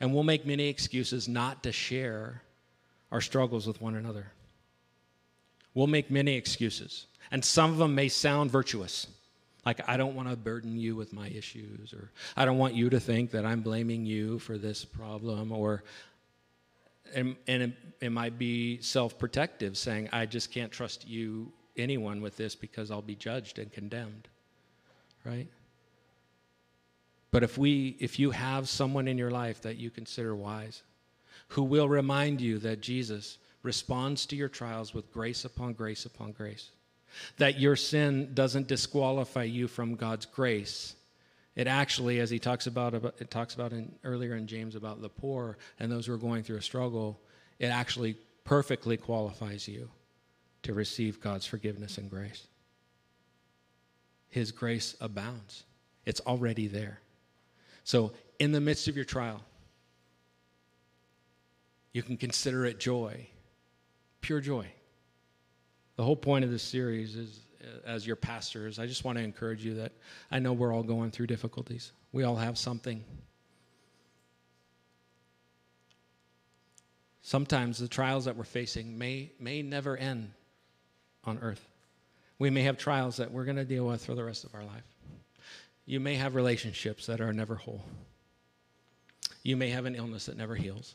And 0.00 0.14
we'll 0.14 0.22
make 0.22 0.46
many 0.46 0.68
excuses 0.68 1.28
not 1.28 1.62
to 1.64 1.72
share 1.72 2.42
our 3.12 3.20
struggles 3.20 3.66
with 3.66 3.80
one 3.80 3.94
another. 3.94 4.32
We'll 5.74 5.86
make 5.86 6.10
many 6.10 6.34
excuses. 6.34 7.06
And 7.30 7.44
some 7.44 7.70
of 7.70 7.78
them 7.78 7.94
may 7.94 8.08
sound 8.08 8.50
virtuous. 8.50 9.06
Like, 9.64 9.86
I 9.88 9.96
don't 9.96 10.14
want 10.14 10.28
to 10.30 10.36
burden 10.36 10.78
you 10.78 10.96
with 10.96 11.12
my 11.12 11.28
issues, 11.28 11.92
or 11.92 12.10
I 12.36 12.44
don't 12.44 12.58
want 12.58 12.74
you 12.74 12.90
to 12.90 12.98
think 12.98 13.30
that 13.32 13.44
I'm 13.44 13.60
blaming 13.60 14.06
you 14.06 14.38
for 14.38 14.56
this 14.56 14.84
problem, 14.84 15.52
or, 15.52 15.84
and, 17.14 17.36
and 17.46 17.64
it, 17.64 17.72
it 18.00 18.10
might 18.10 18.38
be 18.38 18.80
self 18.80 19.18
protective, 19.18 19.76
saying, 19.76 20.08
I 20.12 20.24
just 20.24 20.50
can't 20.50 20.72
trust 20.72 21.06
you, 21.06 21.52
anyone, 21.76 22.22
with 22.22 22.36
this 22.36 22.54
because 22.54 22.90
I'll 22.90 23.02
be 23.02 23.14
judged 23.14 23.58
and 23.58 23.70
condemned, 23.70 24.28
right? 25.24 25.46
But 27.30 27.42
if 27.42 27.56
we, 27.56 27.96
if 28.00 28.18
you 28.18 28.32
have 28.32 28.68
someone 28.68 29.06
in 29.06 29.18
your 29.18 29.30
life 29.30 29.62
that 29.62 29.76
you 29.76 29.90
consider 29.90 30.34
wise, 30.34 30.82
who 31.48 31.62
will 31.62 31.88
remind 31.88 32.40
you 32.40 32.58
that 32.58 32.80
Jesus 32.80 33.38
responds 33.62 34.26
to 34.26 34.36
your 34.36 34.48
trials 34.48 34.94
with 34.94 35.12
grace 35.12 35.44
upon 35.44 35.74
grace 35.74 36.06
upon 36.06 36.32
grace, 36.32 36.70
that 37.38 37.60
your 37.60 37.76
sin 37.76 38.30
doesn't 38.34 38.68
disqualify 38.68 39.44
you 39.44 39.68
from 39.68 39.96
God's 39.96 40.26
grace. 40.26 40.94
It 41.56 41.66
actually, 41.66 42.20
as 42.20 42.30
he 42.30 42.38
talks 42.38 42.66
about, 42.66 42.94
it 42.94 43.30
talks 43.30 43.54
about 43.54 43.72
in, 43.72 43.92
earlier 44.04 44.36
in 44.36 44.46
James 44.46 44.76
about 44.76 45.02
the 45.02 45.08
poor 45.08 45.58
and 45.78 45.90
those 45.90 46.06
who 46.06 46.14
are 46.14 46.18
going 46.18 46.42
through 46.42 46.56
a 46.56 46.62
struggle, 46.62 47.20
it 47.58 47.66
actually 47.66 48.16
perfectly 48.44 48.96
qualifies 48.96 49.68
you 49.68 49.90
to 50.62 50.74
receive 50.74 51.20
God's 51.20 51.46
forgiveness 51.46 51.98
and 51.98 52.08
grace. 52.08 52.46
His 54.28 54.52
grace 54.52 54.96
abounds, 55.00 55.64
it's 56.06 56.20
already 56.20 56.66
there. 56.68 57.00
So, 57.90 58.12
in 58.38 58.52
the 58.52 58.60
midst 58.60 58.86
of 58.86 58.94
your 58.94 59.04
trial, 59.04 59.40
you 61.92 62.04
can 62.04 62.16
consider 62.16 62.64
it 62.64 62.78
joy, 62.78 63.26
pure 64.20 64.40
joy. 64.40 64.68
The 65.96 66.04
whole 66.04 66.14
point 66.14 66.44
of 66.44 66.52
this 66.52 66.62
series 66.62 67.16
is, 67.16 67.40
uh, 67.60 67.88
as 67.88 68.06
your 68.06 68.14
pastors, 68.14 68.78
I 68.78 68.86
just 68.86 69.02
want 69.02 69.18
to 69.18 69.24
encourage 69.24 69.64
you 69.64 69.74
that 69.74 69.90
I 70.30 70.38
know 70.38 70.52
we're 70.52 70.72
all 70.72 70.84
going 70.84 71.10
through 71.10 71.26
difficulties. 71.26 71.90
We 72.12 72.22
all 72.22 72.36
have 72.36 72.56
something. 72.56 73.02
Sometimes 77.22 77.78
the 77.78 77.88
trials 77.88 78.26
that 78.26 78.36
we're 78.36 78.44
facing 78.44 78.98
may, 78.98 79.32
may 79.40 79.62
never 79.62 79.96
end 79.96 80.30
on 81.24 81.40
earth. 81.40 81.68
We 82.38 82.50
may 82.50 82.62
have 82.62 82.78
trials 82.78 83.16
that 83.16 83.32
we're 83.32 83.46
going 83.46 83.56
to 83.56 83.64
deal 83.64 83.84
with 83.84 84.04
for 84.04 84.14
the 84.14 84.22
rest 84.22 84.44
of 84.44 84.54
our 84.54 84.62
life. 84.62 84.84
You 85.90 85.98
may 85.98 86.14
have 86.14 86.36
relationships 86.36 87.06
that 87.06 87.20
are 87.20 87.32
never 87.32 87.56
whole. 87.56 87.82
You 89.42 89.56
may 89.56 89.70
have 89.70 89.86
an 89.86 89.96
illness 89.96 90.26
that 90.26 90.36
never 90.36 90.54
heals. 90.54 90.94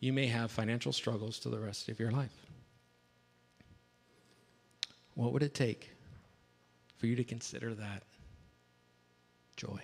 you 0.00 0.12
may 0.12 0.26
have 0.28 0.50
financial 0.50 0.92
struggles 0.92 1.38
to 1.40 1.48
the 1.48 1.58
rest 1.58 1.88
of 1.88 1.98
your 1.98 2.10
life. 2.10 2.34
What 5.14 5.32
would 5.32 5.42
it 5.42 5.54
take 5.54 5.90
for 6.96 7.06
you 7.06 7.16
to 7.16 7.24
consider 7.24 7.74
that 7.74 8.04
joy, 9.56 9.82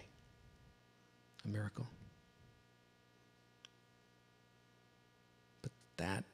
a 1.45 1.49
miracle? 1.49 1.87
But 5.63 5.73
that 5.97 6.25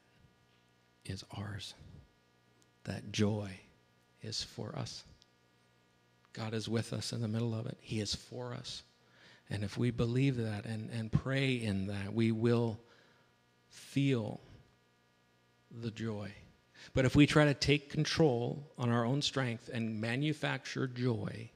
is 1.06 1.24
ours. 1.36 1.74
That 2.84 3.10
joy 3.10 3.58
is 4.22 4.42
for 4.42 4.78
us. 4.78 5.04
God 6.32 6.54
is 6.54 6.68
with 6.68 6.92
us 6.92 7.12
in 7.12 7.20
the 7.20 7.28
middle 7.28 7.54
of 7.54 7.66
it, 7.66 7.78
He 7.80 8.00
is 8.00 8.14
for 8.14 8.54
us. 8.54 8.82
And 9.48 9.64
if 9.64 9.76
we 9.76 9.90
believe 9.90 10.36
that 10.36 10.64
and, 10.64 10.90
and 10.90 11.10
pray 11.10 11.54
in 11.54 11.88
that, 11.88 12.14
we 12.14 12.30
will 12.30 12.78
feel 13.68 14.40
the 15.70 15.90
joy. 15.90 16.32
But 16.94 17.04
if 17.04 17.14
we 17.14 17.26
try 17.26 17.44
to 17.44 17.54
take 17.54 17.90
control 17.90 18.70
on 18.78 18.90
our 18.90 19.04
own 19.04 19.22
strength 19.22 19.68
and 19.72 20.00
manufacture 20.00 20.86
joy, 20.86 21.50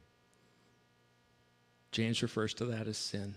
James 1.93 2.23
refers 2.23 2.53
to 2.55 2.67
that 2.67 2.89
as 2.89 2.99
sin. 2.99 3.35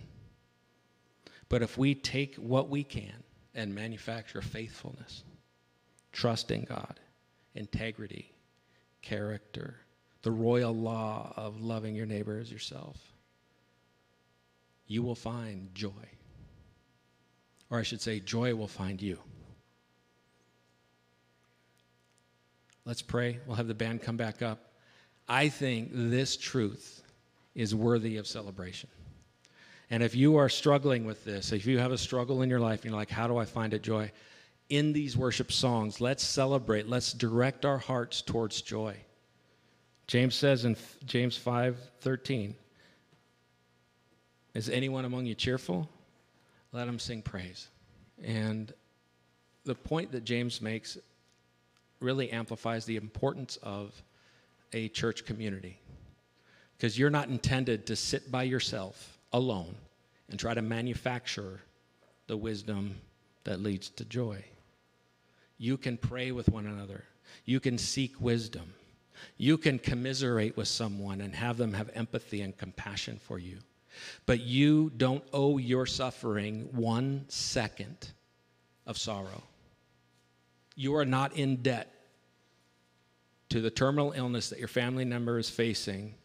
But 1.49 1.61
if 1.61 1.77
we 1.77 1.95
take 1.95 2.35
what 2.35 2.69
we 2.69 2.83
can 2.83 3.23
and 3.53 3.73
manufacture 3.73 4.41
faithfulness, 4.41 5.23
trust 6.11 6.51
in 6.51 6.63
God, 6.63 6.99
integrity, 7.55 8.33
character, 9.01 9.77
the 10.27 10.31
royal 10.31 10.75
law 10.75 11.31
of 11.37 11.61
loving 11.61 11.95
your 11.95 12.05
neighbor 12.05 12.37
as 12.37 12.51
yourself, 12.51 12.97
you 14.85 15.01
will 15.01 15.15
find 15.15 15.73
joy. 15.73 16.09
Or 17.69 17.79
I 17.79 17.83
should 17.83 18.01
say, 18.01 18.19
joy 18.19 18.53
will 18.53 18.67
find 18.67 19.01
you. 19.01 19.19
Let's 22.83 23.01
pray. 23.01 23.39
We'll 23.47 23.55
have 23.55 23.69
the 23.69 23.73
band 23.73 24.01
come 24.01 24.17
back 24.17 24.41
up. 24.41 24.73
I 25.29 25.47
think 25.47 25.91
this 25.93 26.35
truth 26.35 27.03
is 27.55 27.73
worthy 27.73 28.17
of 28.17 28.27
celebration. 28.27 28.89
And 29.89 30.03
if 30.03 30.13
you 30.13 30.35
are 30.35 30.49
struggling 30.49 31.05
with 31.05 31.23
this, 31.23 31.53
if 31.53 31.65
you 31.65 31.79
have 31.79 31.93
a 31.93 31.97
struggle 31.97 32.41
in 32.41 32.49
your 32.49 32.59
life, 32.59 32.83
you're 32.83 32.93
like, 32.93 33.09
how 33.09 33.29
do 33.29 33.37
I 33.37 33.45
find 33.45 33.73
a 33.73 33.79
joy? 33.79 34.11
In 34.67 34.91
these 34.91 35.15
worship 35.15 35.53
songs, 35.53 36.01
let's 36.01 36.25
celebrate. 36.25 36.89
Let's 36.89 37.13
direct 37.13 37.63
our 37.63 37.77
hearts 37.77 38.21
towards 38.21 38.61
joy. 38.61 38.97
James 40.07 40.35
says 40.35 40.65
in 40.65 40.75
James 41.05 41.35
5 41.37 41.77
13, 42.01 42.55
Is 44.53 44.69
anyone 44.69 45.05
among 45.05 45.25
you 45.25 45.35
cheerful? 45.35 45.89
let 46.73 46.87
him 46.87 46.99
sing 46.99 47.21
praise. 47.21 47.69
And 48.23 48.71
the 49.63 49.75
point 49.75 50.11
that 50.11 50.23
James 50.23 50.61
makes 50.61 50.97
really 51.99 52.29
amplifies 52.29 52.85
the 52.85 52.97
importance 52.97 53.57
of 53.63 54.01
a 54.73 54.89
church 54.89 55.25
community. 55.25 55.79
Because 56.77 56.99
you're 56.99 57.09
not 57.09 57.29
intended 57.29 57.87
to 57.87 57.95
sit 57.95 58.31
by 58.31 58.43
yourself 58.43 59.17
alone 59.33 59.75
and 60.29 60.39
try 60.39 60.53
to 60.53 60.61
manufacture 60.61 61.61
the 62.27 62.37
wisdom 62.37 62.95
that 63.43 63.61
leads 63.61 63.89
to 63.89 64.05
joy. 64.05 64.43
You 65.57 65.77
can 65.77 65.97
pray 65.97 66.31
with 66.31 66.49
one 66.49 66.67
another, 66.67 67.03
you 67.45 67.59
can 67.59 67.77
seek 67.77 68.21
wisdom, 68.21 68.73
you 69.37 69.57
can 69.57 69.79
commiserate 69.79 70.57
with 70.57 70.67
someone 70.67 71.21
and 71.21 71.35
have 71.35 71.57
them 71.57 71.73
have 71.73 71.89
empathy 71.93 72.41
and 72.41 72.57
compassion 72.57 73.19
for 73.21 73.39
you. 73.39 73.57
But 74.25 74.41
you 74.41 74.91
don't 74.95 75.23
owe 75.33 75.57
your 75.57 75.85
suffering 75.85 76.69
one 76.71 77.25
second 77.27 78.11
of 78.85 78.97
sorrow. 78.97 79.43
You 80.75 80.95
are 80.95 81.05
not 81.05 81.35
in 81.35 81.57
debt 81.57 81.93
to 83.49 83.61
the 83.61 83.71
terminal 83.71 84.11
illness 84.11 84.49
that 84.49 84.59
your 84.59 84.67
family 84.67 85.05
member 85.05 85.39
is 85.39 85.49
facing 85.49 86.15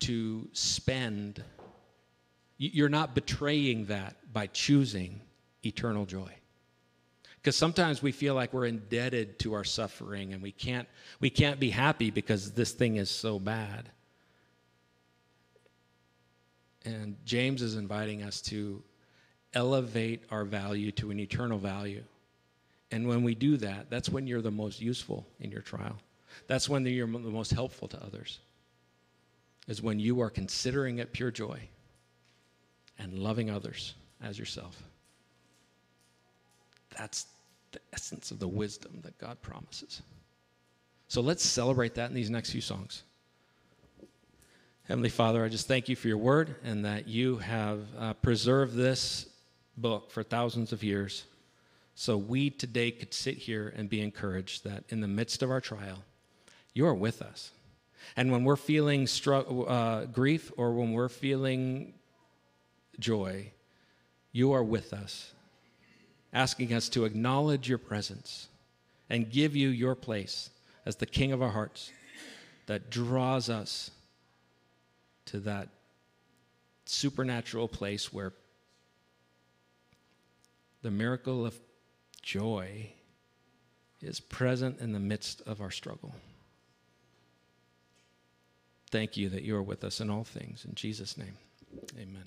to 0.00 0.48
spend. 0.52 1.42
You're 2.58 2.88
not 2.88 3.14
betraying 3.14 3.86
that 3.86 4.16
by 4.32 4.46
choosing 4.46 5.20
eternal 5.64 6.06
joy. 6.06 6.32
Because 7.44 7.56
sometimes 7.56 8.02
we 8.02 8.10
feel 8.10 8.34
like 8.34 8.54
we're 8.54 8.64
indebted 8.64 9.38
to 9.40 9.52
our 9.52 9.64
suffering 9.64 10.32
and 10.32 10.42
we 10.42 10.50
can't, 10.50 10.88
we 11.20 11.28
can't 11.28 11.60
be 11.60 11.68
happy 11.68 12.10
because 12.10 12.52
this 12.52 12.72
thing 12.72 12.96
is 12.96 13.10
so 13.10 13.38
bad. 13.38 13.90
And 16.86 17.18
James 17.26 17.60
is 17.60 17.76
inviting 17.76 18.22
us 18.22 18.40
to 18.42 18.82
elevate 19.52 20.24
our 20.30 20.46
value 20.46 20.90
to 20.92 21.10
an 21.10 21.20
eternal 21.20 21.58
value. 21.58 22.02
And 22.90 23.06
when 23.06 23.22
we 23.22 23.34
do 23.34 23.58
that, 23.58 23.90
that's 23.90 24.08
when 24.08 24.26
you're 24.26 24.40
the 24.40 24.50
most 24.50 24.80
useful 24.80 25.26
in 25.38 25.50
your 25.50 25.60
trial. 25.60 25.98
That's 26.46 26.66
when 26.66 26.86
you're 26.86 27.06
the 27.06 27.18
most 27.18 27.50
helpful 27.50 27.88
to 27.88 28.02
others, 28.02 28.38
is 29.68 29.82
when 29.82 29.98
you 29.98 30.22
are 30.22 30.30
considering 30.30 30.98
it 30.98 31.12
pure 31.12 31.30
joy 31.30 31.60
and 32.98 33.18
loving 33.18 33.50
others 33.50 33.92
as 34.22 34.38
yourself. 34.38 34.82
That's 36.96 37.26
the 37.74 37.80
essence 37.92 38.30
of 38.30 38.38
the 38.38 38.48
wisdom 38.48 39.00
that 39.02 39.18
God 39.18 39.40
promises. 39.42 40.02
So 41.08 41.20
let's 41.20 41.44
celebrate 41.44 41.94
that 41.94 42.08
in 42.08 42.14
these 42.14 42.30
next 42.30 42.50
few 42.50 42.60
songs. 42.60 43.02
Heavenly 44.88 45.10
Father, 45.10 45.44
I 45.44 45.48
just 45.48 45.68
thank 45.68 45.88
you 45.88 45.96
for 45.96 46.08
your 46.08 46.18
word 46.18 46.56
and 46.64 46.84
that 46.84 47.08
you 47.08 47.38
have 47.38 47.80
uh, 47.98 48.14
preserved 48.14 48.74
this 48.74 49.26
book 49.76 50.10
for 50.10 50.22
thousands 50.22 50.72
of 50.72 50.82
years. 50.82 51.24
So 51.94 52.16
we 52.16 52.50
today 52.50 52.90
could 52.90 53.14
sit 53.14 53.36
here 53.36 53.72
and 53.76 53.88
be 53.88 54.00
encouraged 54.00 54.64
that 54.64 54.84
in 54.88 55.00
the 55.00 55.08
midst 55.08 55.42
of 55.42 55.50
our 55.50 55.60
trial, 55.60 56.02
you 56.74 56.86
are 56.86 56.94
with 56.94 57.22
us. 57.22 57.52
And 58.16 58.30
when 58.30 58.44
we're 58.44 58.56
feeling 58.56 59.06
stru- 59.06 59.68
uh, 59.68 60.06
grief 60.06 60.52
or 60.56 60.72
when 60.74 60.92
we're 60.92 61.08
feeling 61.08 61.94
joy, 62.98 63.52
you 64.32 64.52
are 64.52 64.64
with 64.64 64.92
us, 64.92 65.33
asking 66.34 66.74
us 66.74 66.88
to 66.90 67.04
acknowledge 67.04 67.68
your 67.68 67.78
presence 67.78 68.48
and 69.08 69.30
give 69.30 69.54
you 69.54 69.68
your 69.68 69.94
place 69.94 70.50
as 70.84 70.96
the 70.96 71.06
King 71.06 71.32
of 71.32 71.40
our 71.40 71.50
hearts 71.50 71.92
that 72.66 72.90
draws 72.90 73.48
us 73.48 73.90
to 75.26 75.38
that 75.40 75.68
supernatural 76.84 77.68
place 77.68 78.12
where 78.12 78.32
the 80.82 80.90
miracle 80.90 81.46
of 81.46 81.58
joy 82.20 82.90
is 84.02 84.20
present 84.20 84.80
in 84.80 84.92
the 84.92 85.00
midst 85.00 85.40
of 85.46 85.60
our 85.60 85.70
struggle. 85.70 86.14
Thank 88.90 89.16
you 89.16 89.28
that 89.30 89.42
you 89.42 89.56
are 89.56 89.62
with 89.62 89.82
us 89.82 90.00
in 90.00 90.10
all 90.10 90.24
things. 90.24 90.64
In 90.68 90.74
Jesus' 90.74 91.16
name, 91.16 91.36
amen. 91.98 92.24